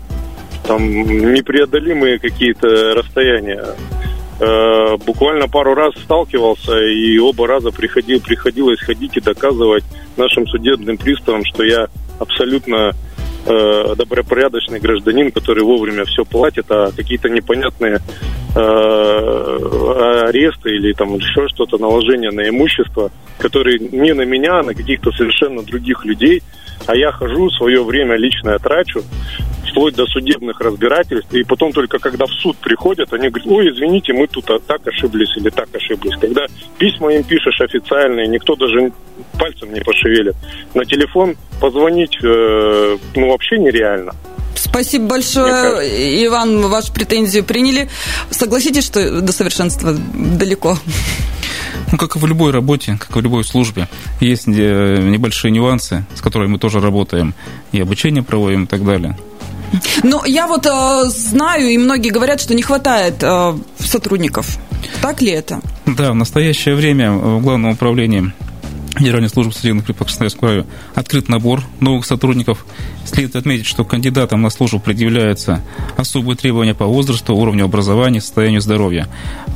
там 0.65 0.83
непреодолимые 0.83 2.19
какие-то 2.19 2.95
расстояния. 2.95 3.65
Э, 4.39 4.97
буквально 4.97 5.47
пару 5.47 5.73
раз 5.73 5.95
сталкивался, 6.03 6.77
и 6.79 7.17
оба 7.17 7.47
раза 7.47 7.71
приходил, 7.71 8.21
приходилось 8.21 8.79
ходить 8.79 9.17
и 9.17 9.21
доказывать 9.21 9.83
нашим 10.15 10.45
судебным 10.47 10.97
приставам, 10.97 11.43
что 11.43 11.63
я 11.63 11.87
абсолютно 12.19 12.93
э, 13.47 13.95
добропорядочный 13.95 14.79
гражданин, 14.79 15.31
который 15.31 15.63
вовремя 15.63 16.05
все 16.05 16.23
платит, 16.23 16.65
а 16.69 16.91
какие-то 16.91 17.29
непонятные 17.29 17.99
э, 18.55 19.57
аресты 20.27 20.69
или 20.69 20.93
там 20.93 21.15
еще 21.15 21.47
что-то, 21.47 21.79
наложение 21.79 22.29
на 22.29 22.47
имущество, 22.47 23.11
которые 23.39 23.79
не 23.79 24.13
на 24.13 24.23
меня, 24.23 24.59
а 24.59 24.63
на 24.63 24.75
каких-то 24.75 25.11
совершенно 25.13 25.63
других 25.63 26.05
людей, 26.05 26.43
а 26.85 26.95
я 26.95 27.11
хожу, 27.11 27.49
свое 27.49 27.83
время 27.83 28.17
личное 28.17 28.59
трачу, 28.59 29.01
вплоть 29.77 29.95
до 29.95 30.07
судебных 30.07 30.59
разбирательств, 30.59 31.31
и 31.33 31.43
потом 31.43 31.71
только 31.71 31.99
когда 31.99 32.25
в 32.25 32.31
суд 32.41 32.57
приходят, 32.57 33.13
они 33.13 33.29
говорят, 33.29 33.47
ой, 33.47 33.69
извините, 33.71 34.11
мы 34.13 34.27
тут 34.27 34.45
так 34.45 34.87
ошиблись 34.87 35.29
или 35.37 35.49
так 35.49 35.67
ошиблись. 35.73 36.15
Когда 36.19 36.47
письма 36.79 37.13
им 37.13 37.23
пишешь 37.23 37.61
официальные, 37.61 38.27
никто 38.27 38.55
даже 38.55 38.91
пальцем 39.37 39.71
не 39.71 39.81
пошевелит. 39.81 40.35
На 40.73 40.83
телефон 40.83 41.35
позвонить, 41.61 42.17
э, 42.23 42.97
ну, 43.15 43.29
вообще 43.29 43.59
нереально. 43.59 44.13
Спасибо 44.55 45.05
большое, 45.09 46.25
Иван, 46.25 46.61
вашу 46.61 46.91
претензию 46.91 47.43
приняли. 47.43 47.87
Согласитесь, 48.31 48.85
что 48.85 49.21
до 49.21 49.31
совершенства 49.31 49.93
далеко? 49.93 50.75
Ну, 51.91 51.97
как 51.99 52.15
и 52.15 52.19
в 52.19 52.25
любой 52.25 52.51
работе, 52.51 52.97
как 52.99 53.15
и 53.15 53.19
в 53.19 53.21
любой 53.21 53.43
службе, 53.43 53.87
есть 54.19 54.47
э, 54.47 54.97
небольшие 55.03 55.51
нюансы, 55.51 56.03
с 56.15 56.21
которыми 56.21 56.53
мы 56.53 56.59
тоже 56.59 56.79
работаем, 56.79 57.35
и 57.71 57.79
обучение 57.79 58.23
проводим 58.23 58.63
и 58.63 58.67
так 58.67 58.83
далее. 58.83 59.15
Но 60.03 60.25
я 60.25 60.47
вот 60.47 60.65
э, 60.65 61.09
знаю, 61.09 61.69
и 61.69 61.77
многие 61.77 62.09
говорят, 62.09 62.41
что 62.41 62.53
не 62.55 62.61
хватает 62.61 63.21
э, 63.21 63.57
сотрудников. 63.79 64.57
Так 65.01 65.21
ли 65.21 65.31
это? 65.31 65.61
Да, 65.85 66.11
в 66.11 66.15
настоящее 66.15 66.75
время 66.75 67.11
в 67.11 67.41
Главном 67.41 67.71
управлении 67.71 68.31
Федеральной 68.97 69.29
службы 69.29 69.53
судебных 69.53 69.85
при 69.85 69.93
Красноярском 69.93 70.39
краю 70.39 70.65
открыт 70.95 71.29
набор 71.29 71.63
новых 71.79 72.05
сотрудников. 72.05 72.65
Следует 73.05 73.35
отметить, 73.35 73.65
что 73.65 73.85
кандидатам 73.85 74.41
на 74.41 74.49
службу 74.49 74.79
предъявляются 74.79 75.61
особые 75.97 76.35
требования 76.35 76.73
по 76.73 76.85
возрасту, 76.85 77.35
уровню 77.35 77.65
образования, 77.65 78.21
состоянию 78.21 78.61
здоровья. 78.61 79.07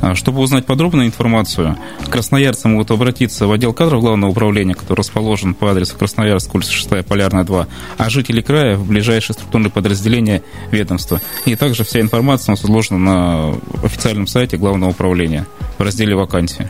А, 0.02 0.16
чтобы 0.16 0.40
узнать 0.40 0.66
подробную 0.66 1.06
информацию, 1.06 1.78
красноярцы 2.10 2.66
могут 2.66 2.90
обратиться 2.90 3.46
в 3.46 3.52
отдел 3.52 3.72
кадров 3.72 4.00
Главного 4.00 4.32
управления, 4.32 4.74
который 4.74 4.98
расположен 4.98 5.54
по 5.54 5.70
адресу 5.70 5.96
Красноярск, 5.96 6.52
улица 6.56 6.72
6, 6.72 7.06
Полярная 7.06 7.44
2, 7.44 7.66
а 7.98 8.10
жители 8.10 8.40
края 8.40 8.76
в 8.76 8.84
ближайшие 8.84 9.34
структурные 9.34 9.70
подразделения 9.70 10.42
ведомства. 10.72 11.20
И 11.46 11.54
также 11.54 11.84
вся 11.84 12.00
информация 12.00 12.52
у 12.52 12.56
нас 12.56 12.64
изложена 12.64 12.98
на 12.98 13.54
официальном 13.84 14.26
сайте 14.26 14.56
Главного 14.56 14.90
управления 14.90 15.46
в 15.78 15.82
разделе 15.82 16.16
«Вакансии». 16.16 16.68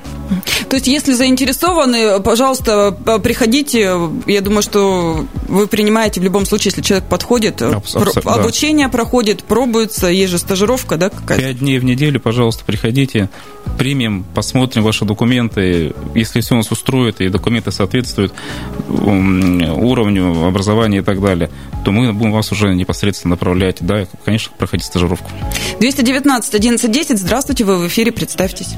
То 0.69 0.77
есть, 0.77 0.87
если 0.87 1.13
заинтересованы, 1.13 2.21
пожалуйста, 2.21 2.97
приходите. 3.23 3.99
Я 4.27 4.41
думаю, 4.41 4.63
что 4.63 5.27
вы 5.49 5.67
принимаете 5.67 6.21
в 6.21 6.25
любом 6.25 6.47
случае, 6.47 6.71
если 6.71 6.81
человек 6.83 7.09
подходит. 7.09 7.61
Абс- 7.61 7.95
абс- 7.95 8.17
обучение 8.25 8.87
да. 8.87 8.93
проходит, 8.93 9.45
пробуется, 9.45 10.07
есть 10.09 10.31
же 10.31 10.39
стажировка, 10.39 10.97
да, 10.97 11.11
какая-то? 11.11 11.43
Пять 11.43 11.59
дней 11.59 11.79
в 11.79 11.85
неделю, 11.85 12.21
пожалуйста, 12.21 12.65
приходите, 12.65 13.22
примем, 13.79 14.25
посмотрим 14.35 14.83
ваши 14.83 15.05
документы. 15.05 15.95
Если 16.15 16.41
все 16.41 16.55
нас 16.55 16.71
устроит 16.71 17.21
и 17.21 17.29
документы 17.29 17.73
соответствуют 17.73 18.33
уровню 18.89 20.47
образования 20.47 20.99
и 20.99 21.03
так 21.03 21.21
далее, 21.21 21.51
то 21.85 21.91
мы 21.91 22.13
будем 22.13 22.33
вас 22.33 22.53
уже 22.53 22.75
непосредственно 22.75 23.33
направлять. 23.33 23.79
Да, 23.81 24.07
конечно, 24.25 24.53
проходить 24.57 24.87
стажировку. 24.87 25.31
219 25.81 26.55
1110, 26.55 27.19
здравствуйте, 27.19 27.65
вы 27.65 27.79
в 27.79 27.87
эфире, 27.89 28.13
представьтесь. 28.13 28.75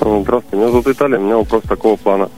Здравствуйте, 0.00 0.56
меня 0.56 0.68
зовут 0.68 0.86
Виталий, 0.86 1.18
у 1.18 1.20
меня 1.20 1.36
вопрос 1.36 1.62
такого 1.64 1.96
плана. 1.96 2.30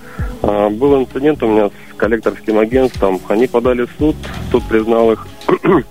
А, 0.43 0.71
был 0.71 0.99
инцидент 0.99 1.43
у 1.43 1.49
меня 1.49 1.69
с 1.69 1.97
коллекторским 1.97 2.59
агентством. 2.59 3.21
Они 3.29 3.47
подали 3.47 3.85
в 3.85 3.91
суд, 3.99 4.17
суд 4.51 4.65
признал 4.65 5.13
их 5.13 5.27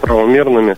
правомерными. 0.00 0.76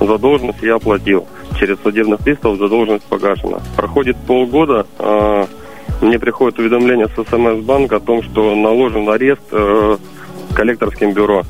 Задолженность 0.00 0.62
я 0.62 0.76
оплатил. 0.76 1.26
Через 1.60 1.78
судебных 1.82 2.20
приставов 2.20 2.58
задолженность 2.58 3.04
погашена. 3.04 3.60
Проходит 3.76 4.16
полгода, 4.16 4.86
а, 4.98 5.46
мне 6.00 6.18
приходит 6.18 6.58
уведомление 6.58 7.06
с 7.08 7.12
СМС-банка 7.12 7.96
о 7.96 8.00
том, 8.00 8.22
что 8.22 8.54
наложен 8.54 9.06
арест 9.10 9.42
э, 9.52 9.98
коллекторским 10.54 11.12
бюро. 11.12 11.42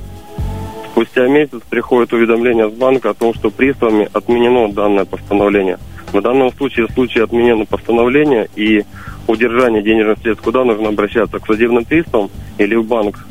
Спустя 0.91 1.29
месяц 1.29 1.61
приходит 1.71 2.13
уведомление 2.13 2.69
с 2.69 2.73
банка 2.73 3.11
о 3.11 3.15
том, 3.15 3.33
что 3.35 3.51
приставами 3.51 4.09
отменено 4.13 4.73
данное 4.73 5.05
постановление. 5.05 5.79
В 6.13 6.21
данном 6.21 6.53
случае, 6.53 6.89
в 6.89 6.93
случае 6.93 7.23
отменено 7.23 7.65
постановление 7.65 8.51
и 8.57 8.85
удержание 9.29 9.81
денежных 9.81 10.19
средств, 10.19 10.43
куда 10.43 10.65
нужно 10.65 10.89
обращаться? 10.89 11.39
К 11.39 11.47
судебным 11.47 11.85
приставам 11.85 12.31
или 12.59 12.75
в 12.75 12.85
банк? 12.85 13.25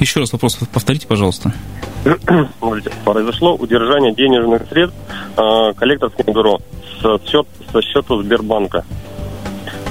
Еще 0.00 0.18
раз 0.18 0.32
вопрос 0.32 0.56
повторите, 0.72 1.06
пожалуйста. 1.06 1.54
Произошло 3.04 3.56
удержание 3.56 4.14
денежных 4.14 4.68
средств 4.68 4.96
э, 5.36 5.72
коллекторским 5.74 6.32
бюро 6.32 6.60
со, 7.02 7.18
счет, 7.26 7.46
со 7.72 7.82
счета 7.82 8.16
Сбербанка. 8.18 8.84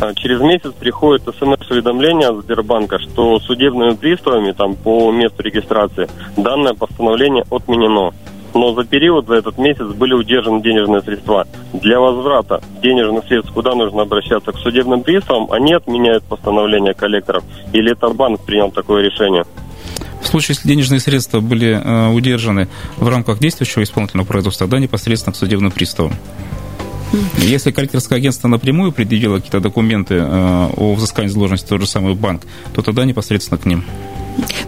А, 0.02 0.14
через 0.14 0.40
месяц 0.40 0.72
приходит 0.74 1.24
смс-уведомление 1.24 2.30
от 2.30 2.44
Сбербанка, 2.44 3.00
что 3.00 3.40
судебными 3.40 3.96
приставами 3.96 4.52
там, 4.54 4.76
по 4.76 5.12
месту 5.12 5.44
регистрации 5.44 6.10
данное 6.38 6.74
постановление 6.74 7.44
отменено 7.50 8.12
но 8.54 8.74
за 8.74 8.86
период, 8.86 9.28
за 9.28 9.36
этот 9.36 9.58
месяц 9.58 9.86
были 9.86 10.14
удержаны 10.14 10.62
денежные 10.62 11.02
средства. 11.02 11.46
Для 11.74 12.00
возврата 12.00 12.62
денежных 12.82 13.26
средств 13.26 13.52
куда 13.54 13.76
нужно 13.76 14.04
обращаться? 14.04 14.54
К 14.54 14.58
судебным 14.58 15.04
приставам? 15.04 15.52
Они 15.52 15.74
отменяют 15.74 16.24
постановление 16.24 16.94
коллекторов? 16.94 17.44
Или 17.74 17.92
это 17.92 18.08
банк 18.12 18.40
принял 18.46 18.72
такое 18.72 19.04
решение? 19.04 19.44
В 20.26 20.28
случае, 20.28 20.56
если 20.56 20.68
денежные 20.68 21.00
средства 21.00 21.40
были 21.40 21.80
э, 21.82 22.10
удержаны 22.10 22.68
в 22.98 23.08
рамках 23.08 23.40
действующего 23.40 23.84
исполнительного 23.84 24.26
производства, 24.26 24.66
тогда 24.66 24.80
непосредственно 24.80 25.34
к 25.34 25.38
судебным 25.38 25.70
приставам. 25.72 26.16
Если 27.38 27.70
коллекторское 27.70 28.18
агентство 28.18 28.48
напрямую 28.48 28.92
предъявило 28.92 29.38
какие-то 29.38 29.60
документы 29.60 30.16
э, 30.16 30.70
о 30.76 30.96
взыскании 30.96 31.30
задолженности, 31.30 31.68
тот 31.70 31.82
же 31.82 31.88
самый 31.88 32.16
банк, 32.16 32.42
то 32.74 32.82
тогда 32.82 33.06
непосредственно 33.06 33.60
к 33.60 33.66
ним. 33.66 33.86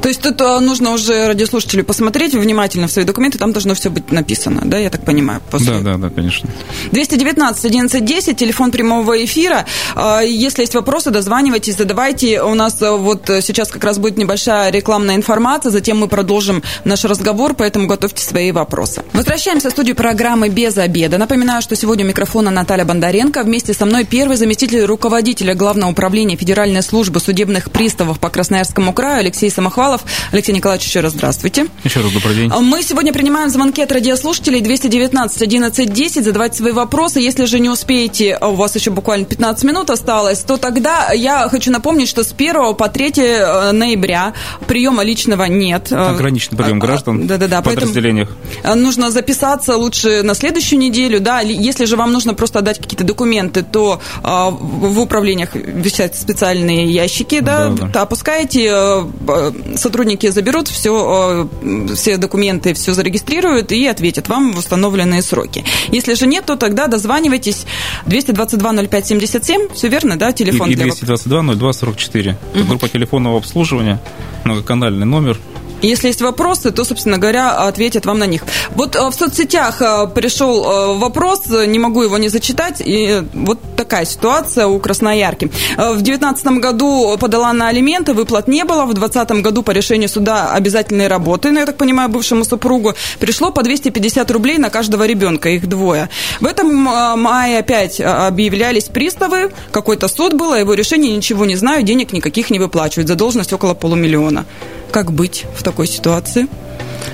То 0.01 0.09
есть 0.09 0.21
тут 0.21 0.39
э, 0.41 0.59
нужно 0.59 0.91
уже 0.91 1.27
радиослушателю 1.27 1.83
посмотреть 1.83 2.33
внимательно 2.33 2.87
в 2.87 2.91
свои 2.91 3.05
документы, 3.05 3.37
там 3.37 3.51
должно 3.51 3.73
все 3.73 3.89
быть 3.89 4.11
написано, 4.11 4.61
да, 4.63 4.77
я 4.77 4.89
так 4.89 5.03
понимаю? 5.03 5.41
После... 5.51 5.73
Да, 5.73 5.79
да, 5.79 5.97
да, 5.97 6.09
конечно. 6.09 6.49
219 6.91 7.65
1110, 7.65 8.37
телефон 8.37 8.71
прямого 8.71 9.23
эфира. 9.23 9.65
Э, 9.95 10.21
если 10.25 10.61
есть 10.61 10.75
вопросы, 10.75 11.11
дозванивайтесь, 11.11 11.77
задавайте. 11.77 12.41
У 12.41 12.53
нас 12.53 12.81
э, 12.81 12.91
вот 12.91 13.25
сейчас 13.27 13.69
как 13.69 13.83
раз 13.83 13.97
будет 13.97 14.17
небольшая 14.17 14.71
рекламная 14.71 15.15
информация, 15.15 15.71
затем 15.71 15.97
мы 15.99 16.07
продолжим 16.07 16.63
наш 16.83 17.03
разговор, 17.05 17.53
поэтому 17.53 17.87
готовьте 17.87 18.23
свои 18.23 18.51
вопросы. 18.51 19.03
Возвращаемся 19.13 19.69
в 19.69 19.71
студию 19.71 19.95
программы 19.95 20.49
«Без 20.49 20.77
обеда». 20.77 21.17
Напоминаю, 21.17 21.61
что 21.61 21.75
сегодня 21.75 22.05
у 22.05 22.07
микрофона 22.07 22.51
Наталья 22.51 22.85
Бондаренко. 22.85 23.43
Вместе 23.43 23.73
со 23.73 23.85
мной 23.85 24.05
первый 24.05 24.37
заместитель 24.37 24.85
руководителя 24.85 25.53
Главного 25.53 25.91
управления 25.91 26.35
Федеральной 26.35 26.81
службы 26.81 27.19
судебных 27.19 27.71
приставов 27.71 28.19
по 28.19 28.29
Красноярскому 28.29 28.93
краю 28.93 29.19
Алексей 29.19 29.49
Самохвалов. 29.57 30.01
Алексей 30.31 30.53
Николаевич, 30.53 30.85
еще 30.85 30.99
раз 30.99 31.13
здравствуйте. 31.13 31.65
Еще 31.83 31.99
раз 32.01 32.11
добрый 32.11 32.35
день. 32.35 32.51
Мы 32.61 32.83
сегодня 32.83 33.11
принимаем 33.11 33.49
звонки 33.49 33.81
от 33.81 33.91
радиослушателей 33.91 34.61
219 34.61 35.41
11 35.41 35.91
10. 35.91 36.23
Задавайте 36.23 36.57
свои 36.57 36.73
вопросы. 36.73 37.19
Если 37.19 37.45
же 37.45 37.59
не 37.59 37.67
успеете, 37.67 38.35
а 38.35 38.49
у 38.49 38.53
вас 38.53 38.75
еще 38.75 38.91
буквально 38.91 39.25
15 39.25 39.63
минут 39.63 39.89
осталось, 39.89 40.41
то 40.41 40.57
тогда 40.57 41.11
я 41.11 41.49
хочу 41.49 41.71
напомнить, 41.71 42.07
что 42.07 42.23
с 42.23 42.33
1 42.33 42.75
по 42.75 42.87
3 42.87 43.13
э, 43.17 43.71
ноября 43.71 44.33
приема 44.67 45.01
личного 45.01 45.45
нет. 45.45 45.91
Ограниченный 45.91 46.59
прием 46.59 46.77
а, 46.77 46.81
граждан 46.81 47.25
да, 47.25 47.37
да, 47.37 47.47
да, 47.47 47.61
в 47.61 47.63
подразделениях. 47.63 48.29
Нужно 48.75 49.09
записаться 49.09 49.75
лучше 49.75 50.21
на 50.21 50.35
следующую 50.35 50.77
неделю. 50.77 51.19
Да, 51.19 51.39
если 51.39 51.85
же 51.85 51.95
вам 51.95 52.13
нужно 52.13 52.35
просто 52.35 52.59
отдать 52.59 52.77
какие-то 52.77 53.05
документы, 53.05 53.63
то 53.63 53.99
в 54.21 54.99
управлениях 54.99 55.55
висят 55.55 56.15
специальные 56.15 56.85
ящики, 56.91 57.39
да, 57.39 57.69
да, 57.69 57.87
да. 57.87 58.01
опускаете 58.03 58.69
э, 58.71 59.46
сотрудники 59.75 60.29
заберут 60.29 60.67
все, 60.67 61.47
э, 61.61 61.95
все 61.95 62.17
документы, 62.17 62.73
все 62.73 62.93
зарегистрируют 62.93 63.71
и 63.71 63.85
ответят 63.87 64.27
вам 64.27 64.53
в 64.53 64.57
установленные 64.57 65.21
сроки. 65.21 65.63
Если 65.91 66.13
же 66.13 66.27
нет, 66.27 66.45
то 66.45 66.55
тогда 66.55 66.87
дозванивайтесь 66.87 67.65
222-05-77, 68.05 69.73
все 69.73 69.87
верно, 69.87 70.17
да, 70.17 70.31
телефон 70.31 70.69
и, 70.69 70.73
и 70.73 70.75
для 70.75 70.87
222-02-44. 70.87 72.35
Это 72.53 72.63
группа 72.63 72.89
телефонного 72.89 73.37
обслуживания, 73.37 74.01
многоканальный 74.43 75.05
номер, 75.05 75.37
если 75.81 76.07
есть 76.07 76.21
вопросы, 76.21 76.71
то, 76.71 76.83
собственно 76.83 77.17
говоря, 77.17 77.51
ответят 77.67 78.05
вам 78.05 78.19
на 78.19 78.25
них. 78.25 78.43
Вот 78.71 78.95
э, 78.95 79.09
в 79.09 79.13
соцсетях 79.13 79.81
э, 79.81 80.07
пришел 80.07 80.63
э, 80.63 80.97
вопрос, 80.97 81.45
не 81.67 81.79
могу 81.79 82.03
его 82.03 82.17
не 82.17 82.29
зачитать, 82.29 82.81
и 82.83 83.23
вот 83.33 83.59
такая 83.75 84.05
ситуация 84.05 84.67
у 84.67 84.79
Красноярки. 84.79 85.51
В 85.77 86.01
2019 86.01 86.45
году 86.59 87.17
подала 87.19 87.53
на 87.53 87.67
алименты, 87.67 88.13
выплат 88.13 88.47
не 88.47 88.63
было, 88.63 88.85
в 88.85 88.93
2020 88.93 89.43
году 89.43 89.63
по 89.63 89.71
решению 89.71 90.09
суда 90.09 90.51
обязательной 90.51 91.07
работы, 91.07 91.51
ну, 91.51 91.59
я 91.59 91.65
так 91.65 91.77
понимаю, 91.77 92.09
бывшему 92.09 92.43
супругу, 92.43 92.93
пришло 93.19 93.51
по 93.51 93.63
250 93.63 94.31
рублей 94.31 94.57
на 94.57 94.69
каждого 94.69 95.05
ребенка, 95.05 95.49
их 95.49 95.67
двое. 95.67 96.09
В 96.39 96.45
этом 96.45 96.75
мае 96.75 97.59
опять 97.59 97.99
объявлялись 97.99 98.85
приставы, 98.85 99.51
какой-то 99.71 100.07
суд 100.07 100.33
был, 100.33 100.53
а 100.53 100.59
его 100.59 100.73
решение 100.73 101.15
ничего 101.15 101.45
не 101.45 101.55
знаю, 101.55 101.83
денег 101.83 102.13
никаких 102.13 102.49
не 102.49 102.59
выплачивают, 102.59 103.07
задолженность 103.07 103.53
около 103.53 103.73
полумиллиона. 103.73 104.45
Как 104.91 105.11
быть 105.11 105.45
в 105.55 105.63
такой 105.63 105.87
ситуации? 105.87 106.47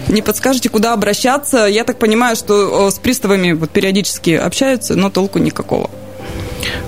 Не 0.08 0.22
подскажете, 0.22 0.70
куда 0.70 0.94
обращаться? 0.94 1.66
Я 1.66 1.84
так 1.84 1.98
понимаю, 1.98 2.36
что 2.36 2.90
с 2.90 2.96
приставами 3.00 3.54
вот 3.54 3.70
периодически 3.70 4.32
общаются, 4.32 4.96
но 4.96 5.10
толку 5.10 5.40
никакого. 5.40 5.90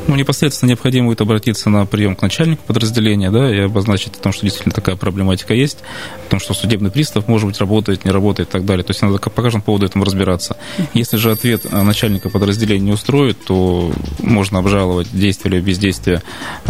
Ну, 0.08 0.16
непосредственно 0.16 0.70
необходимо 0.70 1.08
будет 1.08 1.22
обратиться 1.22 1.70
на 1.70 1.86
прием 1.86 2.16
к 2.16 2.22
начальнику 2.22 2.64
подразделения, 2.64 3.32
да, 3.32 3.54
и 3.54 3.60
обозначить 3.60 4.16
о 4.16 4.20
том, 4.20 4.34
что 4.34 4.44
действительно 4.44 4.74
такая 4.74 4.96
проблематика 4.96 5.54
есть, 5.54 5.80
о 6.28 6.30
том, 6.30 6.40
что 6.40 6.54
судебный 6.54 6.92
пристав, 6.92 7.28
может 7.28 7.48
быть, 7.48 7.60
работает, 7.60 8.06
не 8.06 8.12
работает 8.12 8.50
и 8.50 8.52
так 8.52 8.66
далее. 8.66 8.84
То 8.84 8.92
есть 8.92 9.02
надо 9.02 9.18
по 9.18 9.42
каждому 9.42 9.64
поводу 9.64 9.86
этому 9.86 10.06
разбираться. 10.06 10.58
Если 10.94 11.18
же 11.18 11.32
ответ 11.32 11.72
начальника 11.72 12.30
подразделения 12.30 12.86
не 12.86 12.92
устроит, 12.92 13.44
то 13.46 13.92
можно 14.20 14.60
обжаловать 14.60 15.08
действие 15.12 15.56
или 15.56 15.62
бездействие 15.62 16.22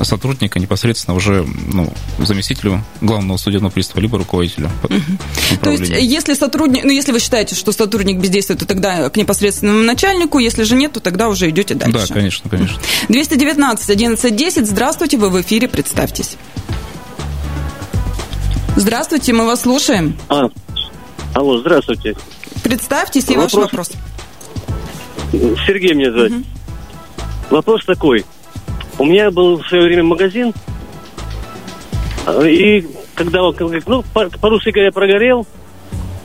сотрудника 0.01 0.59
непосредственно 0.59 1.15
уже 1.15 1.45
ну, 1.71 1.91
заместителю 2.19 2.83
главного 3.01 3.37
судебного 3.37 3.71
пристава, 3.71 4.01
либо 4.01 4.17
руководителю. 4.17 4.69
То 5.61 5.69
есть, 5.71 5.89
если 5.89 6.33
сотрудник, 6.33 6.83
ну, 6.83 6.91
если 6.91 7.11
вы 7.11 7.19
считаете, 7.19 7.55
что 7.55 7.71
сотрудник 7.71 8.17
бездействует, 8.17 8.59
то 8.59 8.65
тогда 8.65 9.09
к 9.09 9.17
непосредственному 9.17 9.81
начальнику, 9.81 10.39
если 10.39 10.63
же 10.63 10.75
нет, 10.75 10.93
то 10.93 10.99
тогда 10.99 11.29
уже 11.29 11.49
идете 11.49 11.75
дальше. 11.75 12.07
Да, 12.07 12.13
конечно, 12.13 12.49
конечно. 12.49 12.79
219 13.09 13.89
11 13.89 14.35
10. 14.35 14.67
Здравствуйте, 14.67 15.17
вы 15.17 15.29
в 15.29 15.41
эфире, 15.41 15.67
представьтесь. 15.67 16.37
Здравствуйте, 18.75 19.33
мы 19.33 19.45
вас 19.45 19.61
слушаем. 19.61 20.17
А, 20.29 20.49
алло, 21.33 21.57
здравствуйте. 21.59 22.15
Представьтесь 22.63 23.29
и 23.29 23.35
вопрос... 23.35 23.53
ваш 23.53 23.63
вопрос. 23.63 23.91
Сергей 25.65 25.93
меня 25.93 26.11
зовут. 26.11 26.31
Угу. 26.31 26.43
Вопрос 27.51 27.85
такой. 27.85 28.25
У 28.97 29.05
меня 29.05 29.31
был 29.31 29.61
в 29.61 29.67
свое 29.67 29.83
время 29.83 30.03
магазин, 30.03 30.53
и 32.43 32.87
когда, 33.13 33.41
ну, 33.41 34.03
по-русски 34.13 34.69
говоря, 34.69 34.91
прогорел, 34.91 35.45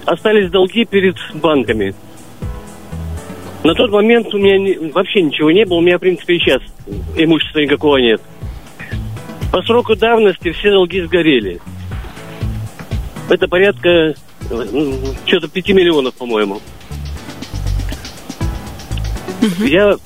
остались 0.06 0.50
долги 0.50 0.84
перед 0.84 1.16
банками. 1.34 1.94
На 3.62 3.74
тот 3.74 3.90
момент 3.90 4.32
у 4.32 4.38
меня 4.38 4.90
вообще 4.92 5.22
ничего 5.22 5.50
не 5.50 5.64
было. 5.64 5.78
У 5.78 5.80
меня, 5.82 5.98
в 5.98 6.00
принципе, 6.00 6.36
и 6.36 6.38
сейчас 6.38 6.62
имущества 7.16 7.58
никакого 7.60 7.98
нет. 7.98 8.20
По 9.52 9.62
сроку 9.62 9.96
давности 9.96 10.52
все 10.52 10.70
долги 10.70 11.02
сгорели. 11.02 11.60
Это 13.28 13.46
порядка 13.48 14.14
что-то 15.26 15.48
5 15.48 15.68
миллионов, 15.70 16.14
по-моему. 16.14 16.60
Я 19.58 19.96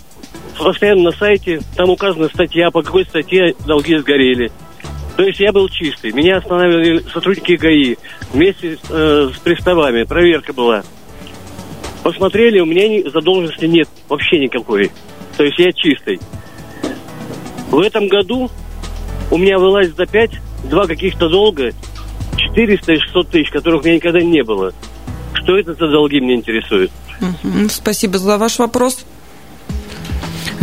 постоянно 0.59 1.05
на 1.05 1.13
сайте, 1.13 1.61
там 1.77 1.91
указана 1.91 2.29
статья, 2.29 2.71
по 2.71 2.83
какой 2.83 3.05
статье 3.05 3.55
долги 3.67 3.97
сгорели. 3.97 4.51
То 5.17 5.23
есть 5.23 5.39
я 5.41 5.53
был 5.53 5.69
чистый. 5.69 6.13
Меня 6.13 6.39
останавливали 6.39 6.99
сотрудники 7.13 7.53
ГАИ 7.53 7.97
вместе 8.33 8.79
э, 8.91 9.31
с 9.35 9.39
приставами. 9.39 10.03
Проверка 10.03 10.53
была. 10.53 10.83
Посмотрели, 12.05 12.61
у 12.61 12.67
меня 12.67 13.11
задолженности 13.11 13.65
нет 13.65 13.89
вообще 14.11 14.39
никакой. 14.39 14.93
То 15.39 15.43
есть 15.43 15.59
я 15.59 15.73
чистый. 15.73 16.21
В 17.71 17.81
этом 17.81 18.09
году 18.09 18.51
у 19.31 19.39
меня 19.39 19.59
вылазит 19.59 19.99
опять 19.99 20.33
два 20.65 20.87
каких-то 20.87 21.31
долга, 21.31 21.73
400 22.37 22.93
и 22.93 22.99
600 22.99 23.29
тысяч, 23.31 23.51
которых 23.51 23.81
у 23.81 23.85
меня 23.85 23.97
никогда 23.97 24.21
не 24.21 24.45
было. 24.45 24.75
Что 25.33 25.57
это 25.57 25.73
за 25.73 25.89
долги, 25.89 26.21
меня 26.21 26.35
интересует. 26.35 26.91
Спасибо 27.71 28.19
за 28.19 28.37
ваш 28.37 28.59
вопрос. 28.59 29.07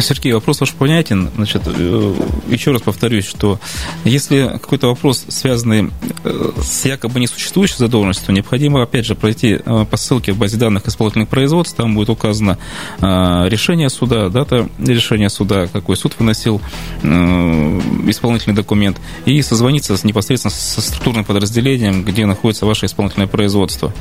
Сергей, 0.02 0.34
вопрос 0.34 0.60
ваш 0.60 0.74
понятен. 0.74 1.30
Значит, 1.36 1.64
э, 1.66 2.16
еще 2.48 2.72
раз 2.72 2.82
повторюсь, 2.82 3.26
что 3.26 3.60
если 4.04 4.50
какой-то 4.62 4.88
вопрос, 4.88 5.26
связанный 5.28 5.90
э, 6.24 6.52
с 6.62 6.86
якобы 6.86 7.20
несуществующей 7.20 7.78
задолженностью, 7.78 8.34
необходимо, 8.34 8.84
опять 8.84 9.06
же, 9.06 9.16
пройти 9.16 9.60
э, 9.64 9.86
по 9.90 9.98
ссылке 9.98 10.34
в 10.34 10.38
базе 10.38 10.58
данных 10.58 10.88
исполнительных 10.88 11.30
производств, 11.30 11.76
там 11.76 11.96
будет 11.96 12.10
указано 12.10 12.58
решение 13.00 13.90
суда, 13.90 14.30
дата 14.30 14.68
решения 14.80 15.30
суда, 15.30 15.68
какой 15.68 15.98
суд 15.98 16.16
выносил 16.20 16.62
исполнительный 17.02 18.56
документ, 18.56 19.00
и 19.26 19.42
созвониться 19.42 19.96
непосредственно 20.04 20.52
со 20.52 20.82
структурным 20.82 21.26
подразделением, 21.26 22.04
где 22.04 22.26
находится 22.26 22.66
ваше 22.66 22.86
исполнительное 22.86 23.28
производство. 23.28 23.94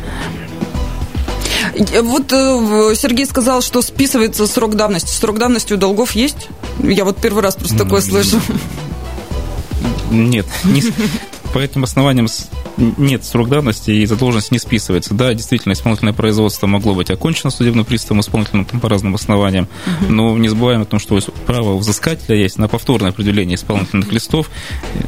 Вот 2.02 2.32
э, 2.32 2.94
Сергей 2.96 3.26
сказал, 3.26 3.62
что 3.62 3.82
списывается 3.82 4.46
срок 4.46 4.74
давности. 4.74 5.12
Срок 5.14 5.38
давности 5.38 5.72
у 5.72 5.76
долгов 5.76 6.12
есть? 6.12 6.48
Я 6.82 7.04
вот 7.04 7.18
первый 7.18 7.42
раз 7.42 7.56
просто 7.56 7.78
такое 7.78 8.00
слышу. 8.00 8.40
Нет, 10.10 10.46
не, 10.64 10.82
по 11.52 11.58
этим 11.58 11.84
основаниям 11.84 12.28
нет 12.76 13.24
срок 13.24 13.48
давности 13.48 13.90
и 13.90 14.06
задолженность 14.06 14.52
не 14.52 14.58
списывается. 14.58 15.14
Да, 15.14 15.34
действительно, 15.34 15.72
исполнительное 15.72 16.12
производство 16.12 16.66
могло 16.66 16.94
быть 16.94 17.10
окончено 17.10 17.50
судебным 17.50 17.84
приставом 17.84 18.20
исполнительным 18.20 18.64
там, 18.64 18.80
по 18.80 18.88
разным 18.88 19.14
основаниям, 19.14 19.68
угу. 19.86 20.12
но 20.12 20.38
не 20.38 20.48
забываем 20.48 20.82
о 20.82 20.84
том, 20.84 20.98
что 20.98 21.18
право 21.46 21.76
взыскателя 21.76 22.36
есть 22.36 22.58
на 22.58 22.68
повторное 22.68 23.10
определение 23.10 23.56
исполнительных 23.56 24.12
листов 24.12 24.50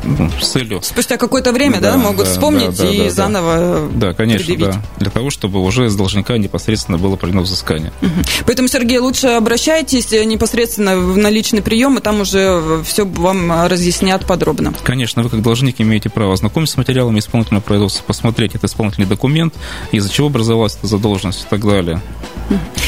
ну, 0.04 0.30
с 0.40 0.48
целью... 0.48 0.80
Спустя 0.82 1.16
какое-то 1.16 1.52
время, 1.52 1.80
да, 1.80 1.92
да 1.92 1.98
могут 1.98 2.26
да, 2.26 2.32
вспомнить 2.32 2.76
да, 2.76 2.84
да, 2.84 2.90
и 2.90 2.98
да, 3.04 3.10
заново 3.10 3.88
Да, 3.94 4.12
конечно, 4.12 4.46
предъявить. 4.46 4.74
да. 4.74 4.82
Для 4.98 5.10
того, 5.10 5.30
чтобы 5.30 5.60
уже 5.60 5.88
с 5.88 5.96
должника 5.96 6.36
непосредственно 6.38 6.98
было 6.98 7.16
проведено 7.16 7.42
взыскание. 7.42 7.92
Угу. 8.02 8.10
Поэтому, 8.46 8.68
Сергей, 8.68 8.98
лучше 8.98 9.28
обращайтесь 9.28 10.10
непосредственно 10.10 10.96
на 10.96 11.30
личный 11.30 11.62
прием, 11.62 11.98
и 11.98 12.00
там 12.00 12.20
уже 12.20 12.82
все 12.84 13.04
вам 13.04 13.66
разъяснят 13.66 14.26
подробно. 14.26 14.74
Конечно, 14.82 15.22
вы 15.22 15.30
как 15.30 15.42
должник 15.42 15.80
имеете 15.80 16.10
право 16.10 16.31
ознакомиться 16.32 16.74
с 16.74 16.76
материалами 16.78 17.18
исполнительного 17.18 17.62
производства, 17.62 18.04
посмотреть 18.04 18.54
этот 18.54 18.70
исполнительный 18.70 19.06
документ, 19.06 19.54
из-за 19.92 20.10
чего 20.10 20.28
образовалась 20.28 20.76
эта 20.76 20.86
задолженность 20.86 21.44
и 21.44 21.48
так 21.48 21.64
далее. 21.64 22.00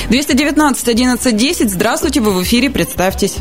219 0.09 0.89
11 0.89 1.37
10. 1.37 1.71
Здравствуйте, 1.71 2.21
вы 2.21 2.33
в 2.33 2.43
эфире, 2.43 2.71
представьтесь. 2.71 3.37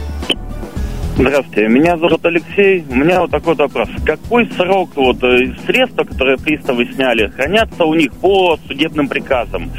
Здравствуйте, 1.15 1.67
меня 1.67 1.95
зовут 1.97 2.25
Алексей. 2.25 2.83
У 2.89 2.95
меня 2.95 3.21
вот 3.21 3.29
такой 3.29 3.53
вопрос. 3.53 3.87
Какой 4.03 4.49
срок 4.53 4.89
вот 4.95 5.23
э, 5.23 5.53
средства, 5.63 6.03
которые 6.05 6.37
приставы 6.37 6.85
сняли, 6.91 7.27
хранятся 7.27 7.85
у 7.85 7.93
них 7.93 8.11
по 8.13 8.57
судебным 8.67 9.07
приказам? 9.07 9.69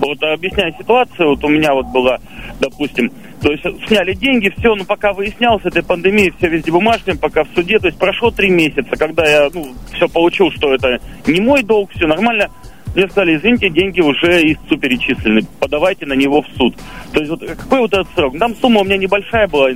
Вот 0.00 0.20
объясняю 0.20 0.74
ситуацию, 0.76 1.28
вот 1.28 1.44
у 1.44 1.48
меня 1.48 1.74
вот 1.74 1.86
была, 1.86 2.18
допустим, 2.58 3.12
то 3.40 3.52
есть 3.52 3.62
сняли 3.86 4.14
деньги, 4.14 4.52
все, 4.58 4.74
но 4.74 4.84
пока 4.84 5.12
выяснялось 5.12 5.64
этой 5.64 5.84
пандемии, 5.84 6.34
все 6.38 6.48
везде 6.48 6.72
бумажным, 6.72 7.18
пока 7.18 7.44
в 7.44 7.48
суде, 7.54 7.78
то 7.78 7.86
есть 7.86 7.98
прошло 7.98 8.32
три 8.32 8.50
месяца, 8.50 8.90
когда 8.98 9.24
я 9.24 9.48
ну, 9.54 9.68
все 9.92 10.08
получил, 10.08 10.50
что 10.50 10.74
это 10.74 10.98
не 11.24 11.40
мой 11.40 11.62
долг, 11.62 11.90
все 11.92 12.08
нормально, 12.08 12.48
мне 12.96 13.08
сказали, 13.08 13.36
извините, 13.36 13.70
деньги 13.70 14.00
уже 14.00 14.42
истцу 14.42 14.76
перечислены, 14.76 15.42
подавайте 15.60 16.06
на 16.06 16.14
него 16.14 16.42
в 16.42 16.48
суд. 16.56 16.74
То 17.12 17.20
есть 17.20 17.30
вот 17.30 17.44
какой 17.46 17.78
вот 17.78 17.92
этот 17.92 18.08
срок? 18.16 18.36
Там 18.38 18.56
сумма 18.56 18.80
у 18.80 18.84
меня 18.84 18.96
небольшая 18.96 19.46
была, 19.46 19.70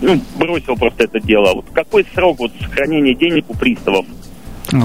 ну, 0.00 0.20
бросил 0.36 0.76
просто 0.76 1.04
это 1.04 1.20
дело. 1.20 1.54
Вот 1.54 1.66
какой 1.72 2.06
срок 2.14 2.38
вот 2.38 2.52
сохранения 2.60 3.14
денег 3.14 3.44
у 3.48 3.54
приставов? 3.54 4.06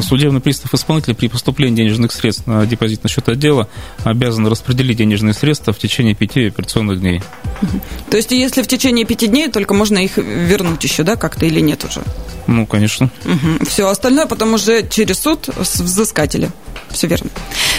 Судебный 0.01 0.41
пристав 0.41 0.73
исполнитель 0.73 1.13
при 1.13 1.27
поступлении 1.27 1.75
денежных 1.75 2.11
средств 2.11 2.47
на 2.47 2.65
депозит 2.65 3.03
на 3.03 3.09
счет 3.09 3.29
отдела 3.29 3.69
обязан 4.03 4.47
распределить 4.47 4.97
денежные 4.97 5.33
средства 5.33 5.73
в 5.73 5.77
течение 5.77 6.15
пяти 6.15 6.47
операционных 6.47 6.99
дней. 6.99 7.21
То 8.09 8.17
есть, 8.17 8.31
если 8.31 8.63
в 8.63 8.67
течение 8.67 9.05
пяти 9.05 9.27
дней, 9.27 9.49
только 9.49 9.73
можно 9.73 9.99
их 9.99 10.17
вернуть 10.17 10.83
еще, 10.83 11.03
да, 11.03 11.15
как-то 11.15 11.45
или 11.45 11.59
нет 11.59 11.83
уже? 11.83 12.01
Ну, 12.47 12.65
конечно. 12.65 13.11
Угу. 13.25 13.65
Все 13.65 13.87
остальное 13.87 14.25
потом 14.25 14.53
уже 14.53 14.87
через 14.87 15.19
суд 15.19 15.49
с 15.61 15.79
взыскателя. 15.79 16.51
Все 16.89 17.07
верно. 17.07 17.29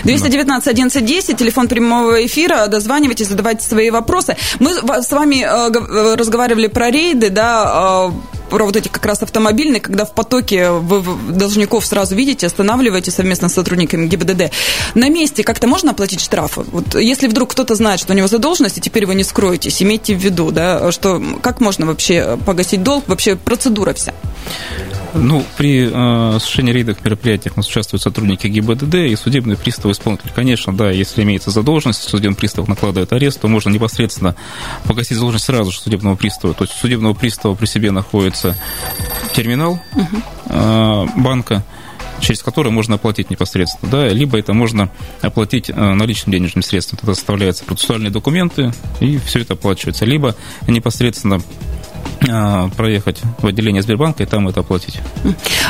219 0.04 0.68
11 0.68 1.04
10, 1.04 1.36
телефон 1.36 1.68
прямого 1.68 2.24
эфира. 2.24 2.66
Дозванивайтесь, 2.66 3.28
задавайте 3.28 3.66
свои 3.66 3.90
вопросы. 3.90 4.36
Мы 4.60 4.72
с 4.72 5.10
вами 5.10 5.44
э, 5.44 6.14
разговаривали 6.14 6.66
про 6.66 6.90
рейды, 6.90 7.30
да, 7.30 8.10
э, 8.10 8.36
про 8.48 8.64
вот 8.64 8.76
эти 8.76 8.88
как 8.88 9.04
раз 9.04 9.22
автомобильные, 9.22 9.80
когда 9.80 10.04
в 10.04 10.14
потоке 10.14 10.70
вы 10.70 11.02
должников 11.32 11.84
сразу 11.84 12.14
видите, 12.14 12.46
останавливаете 12.46 13.10
совместно 13.10 13.48
с 13.48 13.54
сотрудниками 13.54 14.06
ГИБДД. 14.06 14.52
На 14.94 15.08
месте 15.08 15.42
как-то 15.42 15.66
можно 15.66 15.90
оплатить 15.92 16.20
штрафы? 16.20 16.62
Вот 16.70 16.94
если 16.94 17.26
вдруг 17.26 17.50
кто-то 17.50 17.74
знает, 17.74 18.00
что 18.00 18.12
у 18.12 18.16
него 18.16 18.28
задолженность, 18.28 18.78
и 18.78 18.80
теперь 18.80 19.06
вы 19.06 19.14
не 19.14 19.24
скроетесь, 19.24 19.82
имейте 19.82 20.14
в 20.14 20.18
виду, 20.18 20.50
да, 20.50 20.92
что 20.92 21.22
как 21.42 21.60
можно 21.60 21.86
вообще 21.86 22.38
погасить 22.46 22.82
долг, 22.82 23.04
вообще 23.08 23.36
процедура 23.36 23.92
вся? 23.94 24.14
Ну, 25.18 25.44
при 25.56 25.88
э, 25.90 26.36
осуществлении 26.36 26.72
рейдовых 26.72 27.04
мероприятиях 27.04 27.56
у 27.56 27.60
нас 27.60 27.68
участвуют 27.68 28.02
сотрудники 28.02 28.46
ГИБДД 28.46 28.94
и 28.94 29.16
судебные 29.16 29.56
приставы 29.56 29.92
исполнитель. 29.92 30.30
Конечно, 30.34 30.76
да, 30.76 30.90
если 30.90 31.22
имеется 31.22 31.50
задолженность, 31.50 32.02
судебный 32.02 32.36
пристав 32.36 32.68
накладывает 32.68 33.12
арест, 33.12 33.40
то 33.40 33.48
можно 33.48 33.70
непосредственно 33.70 34.36
погасить 34.84 35.16
задолженность 35.16 35.46
сразу 35.46 35.72
же 35.72 35.78
судебного 35.78 36.16
пристава. 36.16 36.54
То 36.54 36.64
есть 36.64 36.74
у 36.74 36.78
судебного 36.78 37.14
пристава 37.14 37.54
при 37.54 37.66
себе 37.66 37.90
находится 37.90 38.56
терминал 39.34 39.80
э, 40.48 41.06
банка, 41.16 41.64
через 42.20 42.42
который 42.42 42.72
можно 42.72 42.96
оплатить 42.96 43.30
непосредственно, 43.30 43.90
да, 43.90 44.08
либо 44.08 44.38
это 44.38 44.52
можно 44.52 44.90
оплатить 45.22 45.70
э, 45.70 45.74
наличным 45.74 46.32
денежным 46.32 46.62
средством. 46.62 46.98
Тогда 46.98 47.14
составляются 47.14 47.64
процессуальные 47.64 48.10
документы, 48.10 48.72
и 49.00 49.18
все 49.18 49.40
это 49.40 49.54
оплачивается. 49.54 50.04
Либо 50.04 50.34
непосредственно 50.66 51.40
проехать 52.76 53.20
в 53.38 53.46
отделение 53.46 53.82
Сбербанка 53.82 54.22
и 54.22 54.26
там 54.26 54.48
это 54.48 54.60
оплатить. 54.60 54.98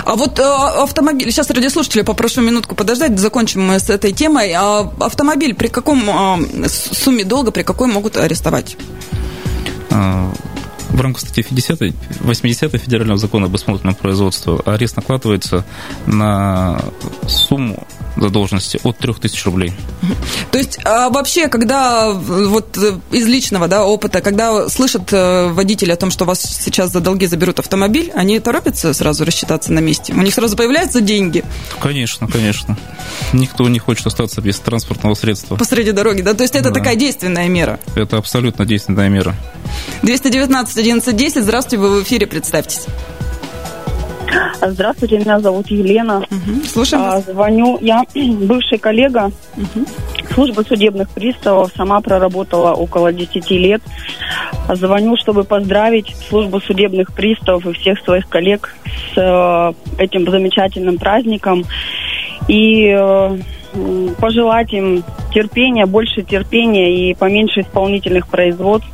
А 0.04 0.14
вот 0.14 0.38
э, 0.38 0.42
автомобиль, 0.42 1.30
сейчас 1.30 1.50
радиослушатели 1.50 2.02
попрошу 2.02 2.40
минутку 2.40 2.74
подождать, 2.74 3.18
закончим 3.18 3.66
мы 3.66 3.78
с 3.78 3.90
этой 3.90 4.12
темой. 4.12 4.52
А 4.52 4.90
автомобиль 5.00 5.54
при 5.54 5.68
каком 5.68 6.08
э, 6.08 6.68
сумме 6.68 7.24
долга, 7.24 7.50
при 7.50 7.62
какой 7.62 7.88
могут 7.88 8.16
арестовать? 8.16 8.76
А, 9.90 10.32
в 10.90 11.00
рамках 11.00 11.22
статьи 11.22 11.42
50, 11.42 11.80
80 12.20 12.80
Федерального 12.80 13.18
закона 13.18 13.46
об 13.46 13.56
исполнительном 13.56 13.94
производстве 13.94 14.58
арест 14.64 14.96
накладывается 14.96 15.64
на 16.06 16.80
сумму 17.26 17.86
задолженности 18.16 18.80
от 18.82 18.98
3000 18.98 19.44
рублей. 19.44 19.72
То 20.50 20.58
есть 20.58 20.78
а 20.84 21.10
вообще, 21.10 21.48
когда 21.48 22.12
вот 22.12 22.76
из 23.10 23.26
личного 23.26 23.68
да, 23.68 23.84
опыта, 23.84 24.20
когда 24.20 24.68
слышат 24.68 25.12
э, 25.12 25.48
водители 25.48 25.90
о 25.90 25.96
том, 25.96 26.10
что 26.10 26.24
вас 26.24 26.40
сейчас 26.40 26.92
за 26.92 27.00
долги 27.00 27.26
заберут 27.26 27.58
автомобиль, 27.58 28.10
они 28.14 28.38
торопятся 28.40 28.92
сразу 28.94 29.24
рассчитаться 29.24 29.72
на 29.72 29.80
месте? 29.80 30.12
У 30.12 30.22
них 30.22 30.34
сразу 30.34 30.56
появляются 30.56 31.00
деньги? 31.00 31.44
Конечно, 31.80 32.28
конечно. 32.28 32.76
Никто 33.32 33.68
не 33.68 33.78
хочет 33.78 34.06
остаться 34.06 34.40
без 34.40 34.58
транспортного 34.58 35.14
средства. 35.14 35.56
Посреди 35.56 35.92
дороги, 35.92 36.22
да? 36.22 36.34
То 36.34 36.42
есть 36.42 36.54
это 36.54 36.70
да. 36.70 36.80
такая 36.80 36.96
действенная 36.96 37.48
мера? 37.48 37.80
Это 37.94 38.18
абсолютно 38.18 38.64
действенная 38.64 39.08
мера. 39.08 39.34
219 40.02 40.78
11 40.78 41.16
10, 41.16 41.42
здравствуйте, 41.42 41.78
вы 41.78 42.00
в 42.00 42.02
эфире, 42.02 42.26
представьтесь. 42.26 42.86
Здравствуйте, 44.62 45.18
меня 45.18 45.38
зовут 45.40 45.68
Елена. 45.68 46.18
Угу. 46.18 46.64
Слушаем 46.64 47.04
а, 47.04 47.20
Звоню, 47.20 47.78
я 47.80 48.02
бывший 48.14 48.78
коллега 48.78 49.30
угу. 49.56 49.86
службы 50.34 50.64
судебных 50.64 51.10
приставов, 51.10 51.72
сама 51.76 52.00
проработала 52.00 52.72
около 52.72 53.12
10 53.12 53.50
лет. 53.50 53.82
Звоню, 54.74 55.16
чтобы 55.16 55.44
поздравить 55.44 56.14
службу 56.28 56.60
судебных 56.60 57.12
приставов 57.14 57.66
и 57.66 57.72
всех 57.72 58.00
своих 58.00 58.28
коллег 58.28 58.74
с 59.14 59.16
э, 59.16 59.72
этим 60.02 60.28
замечательным 60.28 60.98
праздником. 60.98 61.64
И 62.48 62.88
э, 62.88 63.38
пожелать 64.18 64.72
им 64.72 65.04
терпения, 65.32 65.86
больше 65.86 66.22
терпения 66.22 67.10
и 67.10 67.14
поменьше 67.14 67.60
исполнительных 67.60 68.26
производств. 68.26 68.90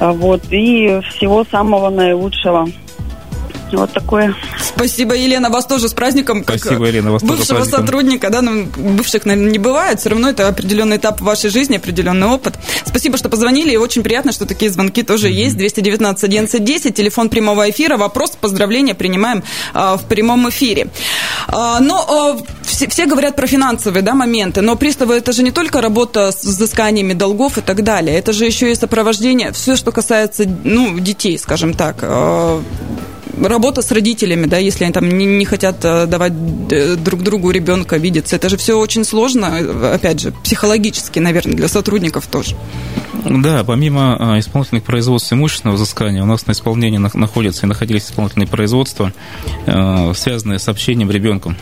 Вот, 0.00 0.42
и 0.50 1.00
всего 1.10 1.44
самого 1.44 1.90
наилучшего. 1.90 2.68
Вот 3.72 3.92
такое. 3.92 4.34
Спасибо, 4.60 5.14
Елена, 5.14 5.50
вас 5.50 5.66
тоже 5.66 5.88
с 5.88 5.92
праздником. 5.92 6.44
Как 6.44 6.58
Спасибо, 6.58 6.86
Елена, 6.86 7.12
вас 7.12 7.22
бывшего 7.22 7.60
тоже 7.60 7.70
сотрудника, 7.70 8.30
да, 8.30 8.42
ну, 8.42 8.66
бывших, 8.76 9.26
наверное, 9.26 9.50
не 9.50 9.58
бывает, 9.58 10.00
все 10.00 10.10
равно 10.10 10.30
это 10.30 10.48
определенный 10.48 10.96
этап 10.96 11.20
в 11.20 11.24
вашей 11.24 11.50
жизни, 11.50 11.76
определенный 11.76 12.26
опыт. 12.26 12.54
Спасибо, 12.84 13.18
что 13.18 13.28
позвонили, 13.28 13.72
и 13.72 13.76
очень 13.76 14.02
приятно, 14.02 14.32
что 14.32 14.46
такие 14.46 14.70
звонки 14.70 15.02
тоже 15.02 15.28
mm-hmm. 15.28 15.32
есть. 15.32 15.56
219 15.56 16.24
11 16.24 16.64
10, 16.64 16.94
телефон 16.94 17.28
прямого 17.28 17.68
эфира, 17.70 17.96
вопрос, 17.96 18.32
поздравления 18.40 18.94
принимаем 18.94 19.42
а, 19.74 19.96
в 19.96 20.04
прямом 20.04 20.48
эфире. 20.48 20.88
А, 21.48 21.80
но 21.80 22.06
а, 22.08 22.38
все, 22.62 22.88
все 22.88 23.06
говорят 23.06 23.36
про 23.36 23.46
финансовые 23.46 24.02
да, 24.02 24.14
моменты, 24.14 24.62
но 24.62 24.76
приставы 24.76 25.14
это 25.16 25.32
же 25.32 25.42
не 25.42 25.50
только 25.50 25.80
работа 25.80 26.32
с 26.32 26.44
взысканиями 26.44 27.12
долгов 27.12 27.58
и 27.58 27.60
так 27.60 27.82
далее, 27.82 28.16
это 28.16 28.32
же 28.32 28.44
еще 28.44 28.70
и 28.70 28.74
сопровождение, 28.74 29.52
все, 29.52 29.76
что 29.76 29.92
касается 29.92 30.44
ну, 30.64 30.98
детей, 30.98 31.38
скажем 31.38 31.74
так. 31.74 31.96
А, 33.40 33.48
работа 33.48 33.82
с 33.82 33.90
родителями, 33.92 34.46
да, 34.46 34.58
если 34.58 34.84
они 34.84 34.92
там 34.92 35.08
не, 35.08 35.26
не 35.26 35.44
хотят 35.44 35.84
э, 35.84 36.06
давать 36.06 36.32
э, 36.70 36.96
друг 36.96 37.22
другу 37.22 37.50
ребенка 37.50 37.96
видеться, 37.96 38.36
это 38.36 38.48
же 38.48 38.56
все 38.56 38.78
очень 38.78 39.04
сложно, 39.04 39.92
опять 39.92 40.20
же, 40.20 40.32
психологически, 40.44 41.18
наверное, 41.18 41.54
для 41.54 41.68
сотрудников 41.68 42.26
тоже. 42.26 42.56
Да, 43.24 43.64
помимо 43.64 44.16
э, 44.18 44.40
исполнительных 44.40 44.84
производств 44.84 45.32
имущественного 45.32 45.76
взыскания, 45.76 46.22
у 46.22 46.26
нас 46.26 46.46
на 46.46 46.52
исполнении 46.52 46.98
находятся 46.98 47.66
и 47.66 47.68
находились 47.68 48.04
исполнительные 48.04 48.46
производства, 48.46 49.12
связанные 50.14 50.58
с 50.58 50.68
общением 50.68 51.10
ребенком. 51.10 51.56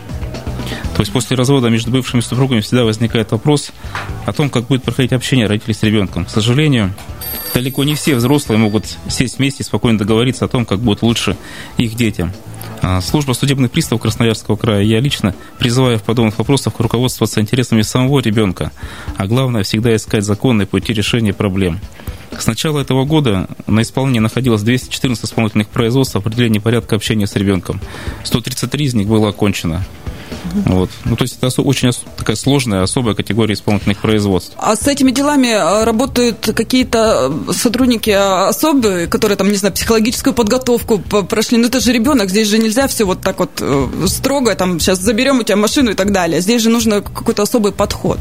То 0.95 1.01
есть 1.01 1.13
после 1.13 1.37
развода 1.37 1.69
между 1.69 1.91
бывшими 1.91 2.21
супругами 2.21 2.61
всегда 2.61 2.85
возникает 2.85 3.31
вопрос 3.33 3.71
о 4.25 4.33
том, 4.33 4.51
как 4.51 4.67
будет 4.67 4.83
проходить 4.83 5.13
общение 5.13 5.47
родителей 5.47 5.75
с 5.75 5.83
ребенком. 5.83 6.25
К 6.25 6.31
сожалению, 6.31 6.95
далеко 7.55 7.85
не 7.85 7.95
все 7.95 8.15
взрослые 8.15 8.59
могут 8.59 8.97
сесть 9.09 9.39
вместе 9.39 9.63
и 9.63 9.67
спокойно 9.67 9.99
договориться 9.99 10.45
о 10.45 10.49
том, 10.49 10.65
как 10.65 10.81
будет 10.81 11.03
лучше 11.03 11.37
их 11.77 11.95
детям. 11.95 12.33
А, 12.83 13.01
служба 13.01 13.33
судебных 13.33 13.71
приставов 13.71 14.03
Красноярского 14.03 14.57
края, 14.57 14.83
я 14.83 15.01
лично 15.01 15.35
призываю 15.59 15.99
в 15.99 16.03
подобных 16.03 16.39
вопросах 16.39 16.75
руководствоваться 16.79 17.41
интересами 17.41 17.83
самого 17.83 18.21
ребенка, 18.21 18.73
а 19.17 19.27
главное 19.27 19.63
всегда 19.63 19.95
искать 19.97 20.25
законные 20.25 20.67
пути 20.67 20.93
решения 20.93 21.33
проблем. 21.33 21.81
С 22.39 22.47
начала 22.47 22.81
этого 22.81 23.05
года 23.05 23.49
на 23.67 23.83
исполнении 23.83 24.21
находилось 24.21 24.63
214 24.63 25.25
исполнительных 25.25 25.69
производств 25.69 26.15
в 26.15 26.19
определении 26.19 26.59
порядка 26.59 26.97
общения 26.97 27.27
с 27.27 27.35
ребенком. 27.35 27.81
133 28.25 28.85
из 28.85 28.95
них 28.95 29.07
было 29.07 29.31
окончено. 29.31 29.85
Вот. 30.67 30.91
Ну, 31.05 31.17
то 31.17 31.23
есть 31.23 31.39
это 31.41 31.63
очень 31.63 31.91
такая 32.17 32.37
сложная, 32.37 32.83
особая 32.83 33.15
категория 33.15 33.55
исполнительных 33.55 33.99
производств. 33.99 34.53
А 34.57 34.77
с 34.77 34.87
этими 34.87 35.11
делами 35.11 35.53
а, 35.53 35.85
работают 35.85 36.51
какие-то 36.55 37.33
сотрудники 37.53 38.11
особые, 38.11 39.07
которые 39.07 39.37
там, 39.37 39.49
не 39.49 39.57
знаю, 39.57 39.75
психологическую 39.75 40.35
подготовку 40.35 40.99
прошли? 40.99 41.59
Ну, 41.59 41.67
это 41.67 41.81
же 41.81 41.93
ребенок, 41.93 42.31
здесь 42.31 42.49
же 42.49 42.59
нельзя 42.59 42.89
все 42.89 43.05
вот 43.05 43.21
так 43.21 43.39
вот 43.39 43.51
э, 43.61 43.89
строго, 44.07 44.55
там, 44.55 44.81
сейчас 44.81 45.01
заберем 45.01 45.41
у 45.41 45.43
тебя 45.43 45.57
машину 45.57 45.91
и 45.91 45.95
так 45.95 46.13
далее. 46.13 46.41
Здесь 46.41 46.63
же 46.63 46.71
нужно 46.71 47.01
какой-то 47.01 47.43
особый 47.43 47.73
подход. 47.73 48.19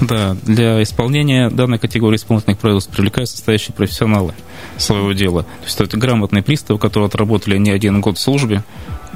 Да, 0.00 0.36
для 0.42 0.82
исполнения 0.82 1.50
данной 1.50 1.78
категории 1.78 2.16
исполнительных 2.16 2.58
производств 2.58 2.92
привлекаются 2.92 3.36
состоящие 3.36 3.74
профессионалы 3.74 4.34
своего 4.76 5.12
дела. 5.12 5.42
То 5.42 5.64
есть 5.64 5.80
это 5.80 5.96
грамотные 5.96 6.42
приставы, 6.42 6.78
которые 6.78 7.06
отработали 7.06 7.56
не 7.58 7.70
один 7.70 8.00
год 8.00 8.18
в 8.18 8.20
службе, 8.20 8.64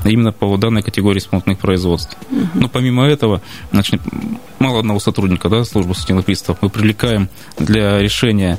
именно 0.04 0.32
по 0.32 0.56
данной 0.56 0.82
категории 0.82 1.18
исполнительных 1.18 1.58
производств. 1.58 2.16
Угу. 2.30 2.48
Но 2.54 2.68
помимо 2.68 3.04
этого, 3.04 3.40
значит, 3.72 4.00
мало 4.58 4.80
одного 4.80 5.00
сотрудника 5.00 5.48
да, 5.48 5.64
службы 5.64 5.94
судебных 5.94 6.24
приставов 6.24 6.62
мы 6.62 6.70
привлекаем 6.70 7.28
для 7.58 8.00
решения 8.00 8.58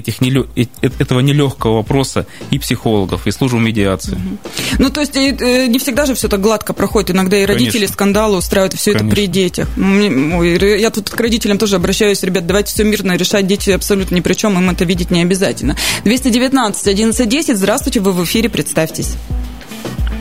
этих 0.00 0.20
нелё... 0.20 0.46
Э, 0.56 0.64
этого 0.98 1.20
нелегкого 1.20 1.76
вопроса 1.76 2.26
и 2.50 2.58
психологов, 2.58 3.26
и 3.26 3.30
службу 3.30 3.58
медиации. 3.58 4.12
Угу. 4.12 4.38
Ну, 4.78 4.90
то 4.90 5.00
есть 5.00 5.16
э, 5.16 5.66
не 5.66 5.78
всегда 5.78 6.06
же 6.06 6.14
все 6.14 6.28
так 6.28 6.40
гладко 6.40 6.72
проходит. 6.72 7.10
Иногда 7.10 7.36
и 7.36 7.46
родители 7.46 7.72
Конечно. 7.72 7.94
скандалы 7.94 8.38
устраивают, 8.38 8.74
все 8.74 8.92
Конечно. 8.92 9.06
это 9.06 9.14
при 9.14 9.26
детях. 9.26 9.68
Я 9.76 10.90
тут 10.90 11.10
к 11.10 11.20
родителям 11.20 11.58
тоже 11.58 11.76
обращаюсь, 11.76 12.22
ребят, 12.22 12.46
давайте 12.46 12.72
все 12.72 12.84
мирно 12.84 13.16
решать, 13.16 13.46
дети 13.46 13.70
абсолютно 13.70 14.16
ни 14.16 14.20
при 14.20 14.34
чем, 14.34 14.58
им 14.58 14.70
это 14.70 14.84
видеть 14.84 15.10
не 15.10 15.22
обязательно. 15.22 15.76
219 16.04 16.80
1110, 16.82 17.56
здравствуйте, 17.56 18.00
вы 18.00 18.12
в 18.12 18.24
эфире, 18.24 18.48
представьтесь. 18.48 19.16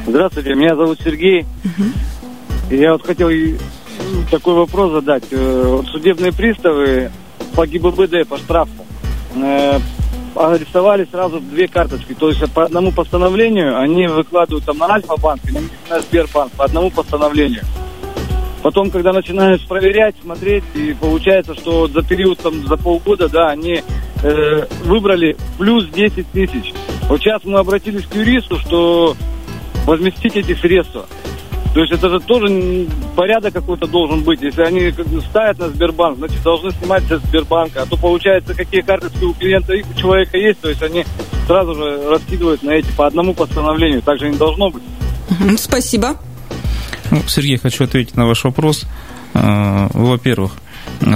Здравствуйте, 0.08 0.56
меня 0.56 0.76
зовут 0.76 1.00
Сергей. 1.04 1.46
Угу. 1.64 2.76
Я 2.76 2.94
вот 2.94 3.06
хотел 3.06 3.30
такой 4.32 4.54
вопрос 4.54 4.92
задать. 4.92 5.24
Э, 5.32 5.64
вот 5.68 5.88
судебные 5.88 6.32
приставы 6.32 7.12
по 7.56 7.66
ГИБДД, 7.66 8.28
по 8.28 8.38
штрафу, 8.38 8.86
э, 9.36 9.80
арестовали 10.36 11.08
сразу 11.12 11.40
две 11.40 11.68
карточки. 11.68 12.14
То 12.14 12.30
есть 12.30 12.52
по 12.54 12.66
одному 12.66 12.92
постановлению 12.92 13.80
они 13.80 14.08
выкладывают 14.08 14.66
там 14.66 14.78
на 14.78 14.88
Альфа-банк 14.94 15.42
или 15.46 15.60
на 15.90 16.00
Сбербанк 16.00 16.52
по 16.54 16.66
одному 16.66 16.90
постановлению. 16.92 17.64
Потом, 18.62 18.92
когда 18.92 19.14
начинаешь 19.14 19.66
проверять, 19.68 20.16
смотреть, 20.22 20.66
и 20.76 20.94
получается, 20.94 21.56
что 21.56 21.88
за 21.88 22.02
период, 22.02 22.40
там, 22.40 22.68
за 22.68 22.76
полгода, 22.76 23.30
да, 23.30 23.48
они 23.50 23.82
э, 24.22 24.66
выбрали 24.84 25.38
плюс 25.58 25.88
10 25.88 26.28
тысяч. 26.32 26.74
Вот 27.08 27.22
сейчас 27.22 27.44
мы 27.46 27.60
обратились 27.60 28.06
к 28.06 28.16
юристу, 28.16 28.60
что 28.60 29.16
возместить 29.86 30.36
эти 30.36 30.54
средства. 30.56 31.06
То 31.74 31.82
есть 31.82 31.94
это 31.94 32.10
же 32.10 32.20
тоже 32.20 32.88
порядок 33.16 33.54
какой-то 33.54 33.86
должен 33.88 34.24
быть. 34.24 34.42
Если 34.42 34.62
они 34.62 34.92
ставят 35.30 35.60
на 35.60 35.70
Сбербанк, 35.70 36.18
значит, 36.18 36.42
должны 36.42 36.72
снимать 36.72 37.04
со 37.04 37.20
Сбербанка. 37.20 37.84
А 37.84 37.86
то 37.86 37.96
получается, 37.96 38.56
какие 38.56 38.82
карточки 38.82 39.24
у 39.24 39.34
клиента, 39.34 39.74
у 39.74 40.00
человека 40.00 40.38
есть, 40.38 40.60
то 40.62 40.70
есть 40.70 40.82
они 40.82 41.06
сразу 41.46 41.76
же 41.76 42.10
раскидывают 42.10 42.64
на 42.64 42.72
эти 42.72 42.92
по 42.92 43.06
одному 43.06 43.34
постановлению. 43.34 44.02
Так 44.02 44.20
же 44.20 44.30
не 44.30 44.38
должно 44.38 44.72
быть. 44.72 44.84
Спасибо. 45.58 46.18
Ну, 47.12 47.22
Сергей, 47.28 47.58
хочу 47.58 47.84
ответить 47.84 48.16
на 48.16 48.26
ваш 48.26 48.44
вопрос. 48.44 48.86
Э, 49.34 49.88
во-первых, 49.94 50.54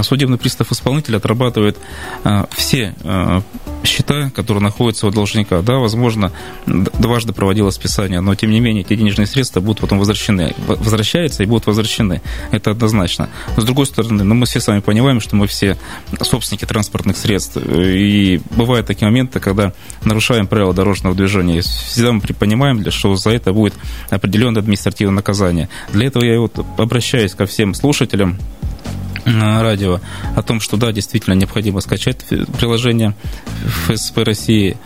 судебный 0.02 0.38
пристав-исполнитель 0.38 1.16
отрабатывает 1.16 1.78
э, 2.24 2.44
все 2.50 2.94
э, 3.02 3.40
счета, 3.84 4.30
которые 4.30 4.62
находятся 4.62 5.06
у 5.06 5.10
должника. 5.10 5.62
Да, 5.62 5.74
возможно, 5.74 6.32
дважды 6.66 7.32
проводилось 7.32 7.74
списание, 7.74 8.20
но 8.20 8.34
тем 8.34 8.50
не 8.50 8.60
менее 8.60 8.82
эти 8.82 8.96
денежные 8.96 9.26
средства 9.26 9.60
будут 9.60 9.80
потом 9.80 9.98
возвращены. 9.98 10.54
Возвращаются 10.66 11.42
и 11.42 11.46
будут 11.46 11.66
возвращены. 11.66 12.22
Это 12.50 12.70
однозначно. 12.70 13.28
С 13.56 13.64
другой 13.64 13.86
стороны, 13.86 14.24
ну, 14.24 14.34
мы 14.34 14.46
все 14.46 14.60
с 14.60 14.66
вами 14.66 14.80
понимаем, 14.80 15.20
что 15.20 15.36
мы 15.36 15.46
все 15.46 15.76
собственники 16.20 16.64
транспортных 16.64 17.16
средств. 17.16 17.56
И 17.56 18.40
бывают 18.52 18.86
такие 18.86 19.06
моменты, 19.06 19.40
когда 19.40 19.72
нарушаем 20.04 20.46
правила 20.46 20.72
дорожного 20.72 21.14
движения. 21.14 21.60
Всегда 21.60 22.12
мы 22.12 22.20
понимаем, 22.20 22.90
что 22.90 23.14
за 23.16 23.30
это 23.30 23.52
будет 23.52 23.74
определенное 24.10 24.62
административное 24.62 25.16
наказание. 25.16 25.68
Для 25.92 26.06
этого 26.06 26.24
я 26.24 26.40
вот 26.40 26.58
обращаюсь 26.78 27.34
ко 27.34 27.46
всем 27.46 27.74
слушателям, 27.74 28.38
радио 29.24 30.00
о 30.36 30.42
том, 30.42 30.60
что 30.60 30.76
да, 30.76 30.92
действительно 30.92 31.34
необходимо 31.34 31.80
скачать 31.80 32.24
приложение 32.58 33.14
ФСП 33.86 34.18
России, 34.18 34.76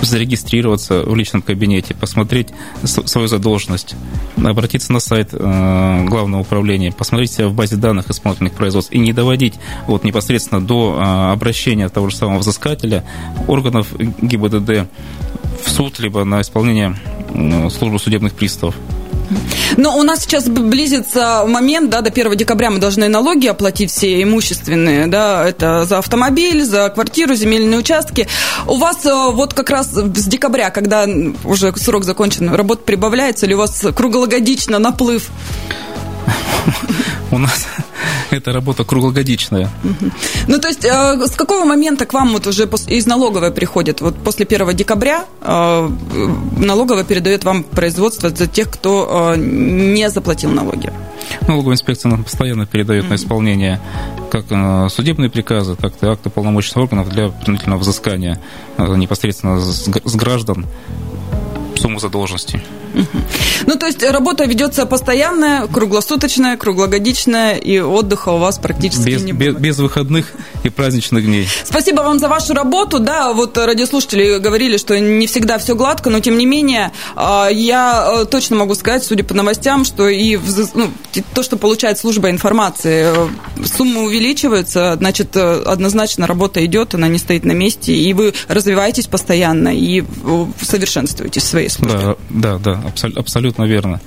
зарегистрироваться 0.00 1.02
в 1.02 1.14
личном 1.14 1.42
кабинете, 1.42 1.94
посмотреть 1.94 2.48
свою 2.84 3.28
задолженность, 3.28 3.94
обратиться 4.36 4.92
на 4.92 5.00
сайт 5.00 5.28
э, 5.32 6.04
главного 6.06 6.42
управления, 6.42 6.92
посмотреть 6.92 7.32
себя 7.32 7.48
в 7.48 7.54
базе 7.54 7.76
данных 7.76 8.10
исполнительных 8.10 8.52
производств 8.52 8.92
и 8.92 8.98
не 8.98 9.12
доводить 9.12 9.54
вот 9.86 10.04
непосредственно 10.04 10.60
до 10.60 10.98
э, 10.98 11.32
обращения 11.32 11.88
того 11.88 12.10
же 12.10 12.16
самого 12.16 12.38
взыскателя 12.38 13.04
органов 13.46 13.88
ГИБДД 13.98 14.88
в 15.64 15.70
суд, 15.70 15.98
либо 16.00 16.24
на 16.24 16.40
исполнение 16.40 16.96
службы 17.70 17.98
судебных 17.98 18.32
приставов. 18.34 18.74
Но 19.76 19.96
у 19.96 20.02
нас 20.02 20.20
сейчас 20.20 20.48
близится 20.48 21.44
момент, 21.46 21.90
да, 21.90 22.00
до 22.00 22.10
1 22.10 22.36
декабря 22.36 22.70
мы 22.70 22.78
должны 22.78 23.08
налоги 23.08 23.46
оплатить 23.46 23.90
все 23.90 24.22
имущественные, 24.22 25.06
да, 25.06 25.48
это 25.48 25.84
за 25.84 25.98
автомобиль, 25.98 26.64
за 26.64 26.90
квартиру, 26.90 27.34
земельные 27.34 27.78
участки. 27.78 28.28
У 28.66 28.76
вас 28.76 29.04
э, 29.06 29.30
вот 29.32 29.54
как 29.54 29.70
раз 29.70 29.88
с 29.88 30.26
декабря, 30.26 30.70
когда 30.70 31.06
уже 31.44 31.72
срок 31.76 32.04
закончен, 32.04 32.52
работа 32.54 32.82
прибавляется 32.84 33.46
или 33.46 33.54
у 33.54 33.58
вас 33.58 33.84
круглогодично 33.94 34.78
наплыв? 34.78 35.30
У 37.30 37.38
нас 37.38 37.66
эта 38.30 38.52
работа 38.52 38.84
круглогодичная. 38.84 39.70
Ну, 40.46 40.58
то 40.58 40.68
есть, 40.68 40.84
э, 40.84 41.26
с 41.26 41.32
какого 41.32 41.64
момента 41.64 42.06
к 42.06 42.12
вам 42.12 42.32
вот 42.32 42.46
уже 42.46 42.68
из 42.88 43.06
налоговой 43.06 43.50
приходит? 43.50 44.00
Вот 44.00 44.16
после 44.16 44.46
1 44.46 44.76
декабря 44.76 45.24
э, 45.40 45.90
налоговая 46.58 47.04
передает 47.04 47.44
вам 47.44 47.64
производство 47.64 48.30
за 48.30 48.46
тех, 48.46 48.70
кто 48.70 49.34
э, 49.34 49.38
не 49.38 50.10
заплатил 50.10 50.50
налоги? 50.50 50.92
Налоговая 51.48 51.74
инспекция 51.74 52.10
нам 52.10 52.24
постоянно 52.24 52.66
передает 52.66 53.04
mm-hmm. 53.04 53.10
на 53.10 53.14
исполнение 53.14 53.80
как 54.30 54.46
судебные 54.90 55.28
приказы, 55.28 55.76
так 55.76 55.92
и 56.00 56.06
акты 56.06 56.30
полномочных 56.30 56.76
органов 56.76 57.08
для 57.10 57.28
принудительного 57.28 57.80
взыскания 57.80 58.40
непосредственно 58.78 59.60
с 59.60 60.16
граждан 60.16 60.66
сумму 61.82 61.98
задолженности. 61.98 62.62
Ну, 63.66 63.76
то 63.76 63.86
есть 63.86 64.02
работа 64.02 64.44
ведется 64.44 64.86
постоянная, 64.86 65.66
круглосуточная, 65.66 66.56
круглогодичная, 66.56 67.56
и 67.56 67.78
отдыха 67.78 68.30
у 68.30 68.38
вас 68.38 68.58
практически 68.58 69.08
без, 69.08 69.22
не 69.22 69.32
без, 69.32 69.54
без 69.54 69.78
выходных 69.78 70.32
и 70.64 70.68
праздничных 70.68 71.24
дней. 71.24 71.48
Спасибо 71.64 72.02
вам 72.02 72.18
за 72.18 72.28
вашу 72.28 72.54
работу. 72.54 72.98
Да, 72.98 73.32
вот 73.32 73.56
радиослушатели 73.56 74.38
говорили, 74.38 74.76
что 74.76 74.98
не 74.98 75.26
всегда 75.26 75.58
все 75.58 75.74
гладко, 75.74 76.10
но 76.10 76.20
тем 76.20 76.38
не 76.38 76.46
менее, 76.46 76.92
а, 77.16 77.48
я 77.50 78.22
э, 78.22 78.24
точно 78.26 78.56
могу 78.56 78.74
сказать, 78.74 79.04
судя 79.04 79.24
по 79.24 79.34
новостям, 79.34 79.84
что 79.84 80.08
и 80.08 80.38
ну, 80.74 80.90
то, 81.34 81.42
что 81.42 81.56
получает 81.56 81.98
служба 81.98 82.30
информации, 82.30 83.06
э, 83.06 83.64
суммы 83.64 84.02
увеличиваются, 84.02 84.96
значит, 84.98 85.36
э, 85.36 85.62
однозначно 85.62 86.26
работа 86.26 86.64
идет, 86.64 86.94
она 86.94 87.08
не 87.08 87.18
стоит 87.18 87.44
на 87.44 87.52
месте, 87.52 87.94
и 87.94 88.12
вы 88.12 88.34
развиваетесь 88.48 89.06
постоянно 89.06 89.74
и 89.74 90.04
совершенствуетесь 90.60 91.42
в 91.42 91.46
службе. 91.72 92.16
Да, 92.30 92.58
да, 92.58 92.58
да 92.58 92.80
абсолютно 93.16 93.64
верно. 93.64 94.00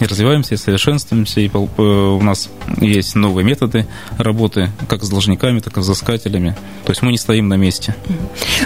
И 0.00 0.06
развиваемся, 0.06 0.54
и 0.54 0.56
совершенствуемся, 0.56 1.40
и 1.40 1.50
у 1.50 2.22
нас 2.22 2.48
есть 2.78 3.14
новые 3.14 3.44
методы 3.44 3.86
работы, 4.16 4.70
как 4.88 5.04
с 5.04 5.08
должниками, 5.10 5.60
так 5.60 5.76
и 5.76 5.80
с 5.82 5.84
взыскателями. 5.84 6.56
То 6.84 6.92
есть 6.92 7.02
мы 7.02 7.12
не 7.12 7.18
стоим 7.18 7.48
на 7.48 7.54
месте. 7.54 7.94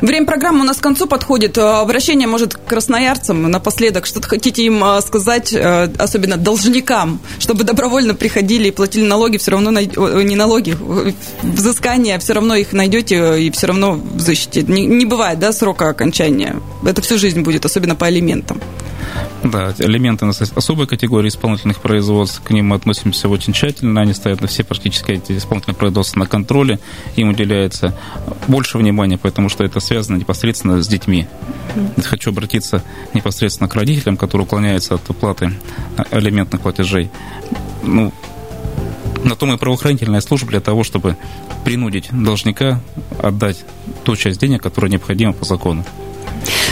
Время 0.01 0.27
программы 0.27 0.61
у 0.61 0.65
нас 0.65 0.77
к 0.77 0.83
концу 0.83 1.09
подходит. 1.09 1.59
Э, 1.59 1.81
обращение, 1.81 2.29
может, 2.29 2.55
к 2.55 2.65
красноярцам 2.65 3.51
напоследок. 3.51 4.07
Что-то 4.07 4.29
хотите 4.29 4.63
им 4.63 4.85
э, 4.85 5.01
сказать, 5.01 5.53
э, 5.53 5.91
особенно 5.99 6.37
должникам, 6.37 7.21
чтобы 7.41 7.65
добровольно 7.65 8.15
приходили 8.15 8.69
и 8.69 8.71
платили 8.71 9.05
налоги, 9.05 9.37
все 9.39 9.51
равно 9.51 9.71
не 9.71 10.37
налоги, 10.37 10.77
взыскания, 11.43 12.19
все 12.21 12.35
равно 12.35 12.55
их 12.55 12.73
найдете 12.73 13.43
и 13.43 13.51
все 13.51 13.67
равно 13.67 13.93
взыщете. 13.93 14.63
Не, 14.63 14.87
не 14.87 15.05
бывает, 15.05 15.41
да, 15.41 15.53
срока 15.53 15.89
окончания. 15.89 16.61
Это 16.87 17.03
всю 17.03 17.19
жизнь 17.19 17.43
будет, 17.43 17.65
особенно 17.65 17.97
по 17.97 18.07
алиментам. 18.07 18.61
Да, 19.43 19.75
элементы 19.79 20.25
у 20.25 20.29
нас 20.29 20.41
особой 20.41 20.87
категории 20.87 21.29
исполнительных 21.29 21.81
производств, 21.81 22.43
к 22.43 22.51
ним 22.51 22.69
мы 22.69 22.77
относимся 22.77 23.29
очень 23.29 23.53
тщательно, 23.53 24.01
они 24.01 24.15
стоят 24.15 24.41
на 24.41 24.47
все 24.47 24.65
практически 24.65 25.13
эти 25.13 25.37
исполнительные 25.37 25.77
производства 25.77 26.21
на 26.21 26.27
контроле, 26.27 26.81
им 27.17 27.29
уделяется 27.29 27.95
больше 28.49 28.79
внимания, 28.79 29.19
потому 29.19 29.49
что 29.49 29.65
это 29.65 29.81
связано 29.81 30.17
непосредственно 30.17 30.83
с 30.83 30.89
детьми. 30.89 31.27
Хочу 32.03 32.31
обратиться 32.31 32.83
непосредственно 33.13 33.69
к 33.69 33.75
родителям, 33.75 34.17
которые 34.17 34.47
уклоняются 34.47 34.95
от 34.95 35.09
уплаты 35.11 35.53
элементных 36.11 36.63
платежей. 36.63 37.11
Ну, 37.83 38.13
на 39.25 39.37
то 39.37 39.47
мы 39.47 39.59
правоохранительная 39.59 40.21
служба 40.21 40.49
для 40.51 40.61
того, 40.61 40.85
чтобы 40.85 41.17
принудить 41.65 42.09
должника 42.13 42.81
отдать 43.23 43.65
ту 44.05 44.17
часть 44.17 44.41
денег, 44.41 44.63
которая 44.63 44.91
необходима 44.91 45.33
по 45.33 45.45
закону. 45.45 45.85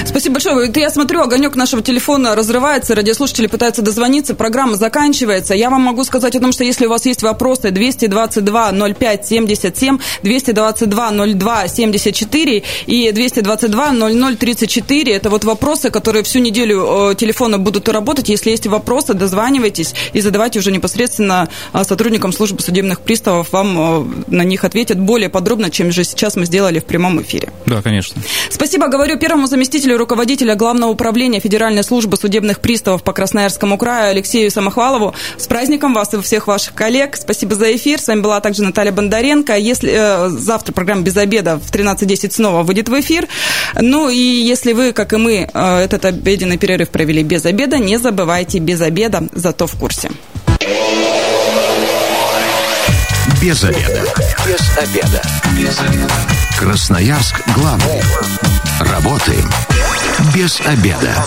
Спасибо 0.05 0.35
большое. 0.35 0.71
Я 0.75 0.91
смотрю, 0.91 1.23
огонек 1.23 1.57
нашего 1.57 1.83
телефона 1.83 2.35
разрывается, 2.35 2.95
радиослушатели 2.95 3.47
пытаются 3.47 3.83
дозвониться, 3.83 4.35
программа 4.35 4.75
заканчивается. 4.75 5.55
Я 5.55 5.71
вам 5.71 5.83
могу 5.83 6.05
сказать 6.05 6.35
о 6.35 6.41
том, 6.41 6.53
что 6.53 6.65
если 6.65 6.87
у 6.87 6.91
вас 6.91 7.07
есть 7.07 7.23
вопросы, 7.23 7.71
222 7.71 8.73
05 8.95 9.27
77, 9.27 9.99
222 10.23 11.11
02 11.11 11.69
74 11.69 12.63
и 12.87 13.13
222 13.13 13.93
00 13.93 14.37
34. 14.37 15.13
Это 15.13 15.31
вот 15.31 15.45
вопросы, 15.45 15.91
которые 15.91 16.25
всю 16.25 16.41
неделю 16.41 17.11
э, 17.11 17.15
телефона 17.15 17.59
будут 17.59 17.89
работать. 17.89 18.29
Если 18.29 18.51
есть 18.51 18.67
вопросы, 18.67 19.15
дозванивайтесь 19.15 19.95
и 20.13 20.21
задавайте 20.21 20.59
уже 20.59 20.73
непосредственно 20.73 21.49
э, 21.73 21.85
сотрудникам 21.85 22.33
службы 22.33 22.61
судебных 22.61 23.01
приставов. 23.01 23.53
Вам 23.53 23.79
э, 23.79 24.25
на 24.29 24.43
них 24.43 24.65
ответят 24.65 24.99
более 24.99 25.29
подробно, 25.29 25.71
чем 25.71 25.93
же 25.93 26.05
сейчас 26.05 26.37
мы 26.37 26.47
сделали 26.47 26.81
в 26.81 26.85
прямом 26.85 27.23
эфире. 27.23 27.53
Да, 27.67 27.83
конечно. 27.83 28.21
Спасибо, 28.51 28.89
говорю 28.89 29.19
первому 29.19 29.47
заместителю 29.47 29.92
заместителю 29.93 29.99
руководителя 29.99 30.55
Главного 30.55 30.91
управления 30.91 31.41
Федеральной 31.41 31.85
службы 31.85 32.17
судебных 32.17 32.61
приставов 32.61 33.03
по 33.03 33.13
Красноярскому 33.13 33.79
краю 33.79 34.11
Алексею 34.11 34.51
Самохвалову. 34.51 35.15
С 35.37 35.47
праздником 35.47 35.95
вас 35.95 36.15
и 36.15 36.21
всех 36.21 36.47
ваших 36.47 36.75
коллег. 36.75 37.17
Спасибо 37.17 37.55
за 37.55 37.75
эфир. 37.75 38.01
С 38.01 38.09
вами 38.09 38.21
была 38.21 38.41
также 38.41 38.63
Наталья 38.63 38.93
Бондаренко. 38.93 39.57
Если 39.57 39.93
э, 39.93 40.29
завтра 40.29 40.73
программа 40.73 41.03
«Без 41.03 41.17
обеда» 41.17 41.59
в 41.59 41.71
13.10 41.71 42.31
снова 42.31 42.63
выйдет 42.63 42.89
в 42.89 43.01
эфир. 43.01 43.29
Ну 43.81 44.09
и 44.09 44.17
если 44.17 44.73
вы, 44.73 44.93
как 44.93 45.13
и 45.13 45.17
мы, 45.17 45.49
э, 45.53 45.79
этот 45.79 46.05
обеденный 46.05 46.59
перерыв 46.59 46.89
провели 46.91 47.23
без 47.23 47.45
обеда, 47.45 47.79
не 47.79 47.99
забывайте 47.99 48.59
без 48.59 48.81
обеда, 48.81 49.29
зато 49.33 49.67
в 49.67 49.79
курсе. 49.79 50.11
Без 53.41 53.65
обеда. 53.65 54.05
Без 54.47 54.79
обеда. 54.79 55.23
Без 55.59 55.81
обеда. 55.81 56.15
Красноярск 56.59 57.43
главный. 57.57 58.03
Работаем 58.81 59.49
без 60.35 60.61
обеда. 60.61 61.25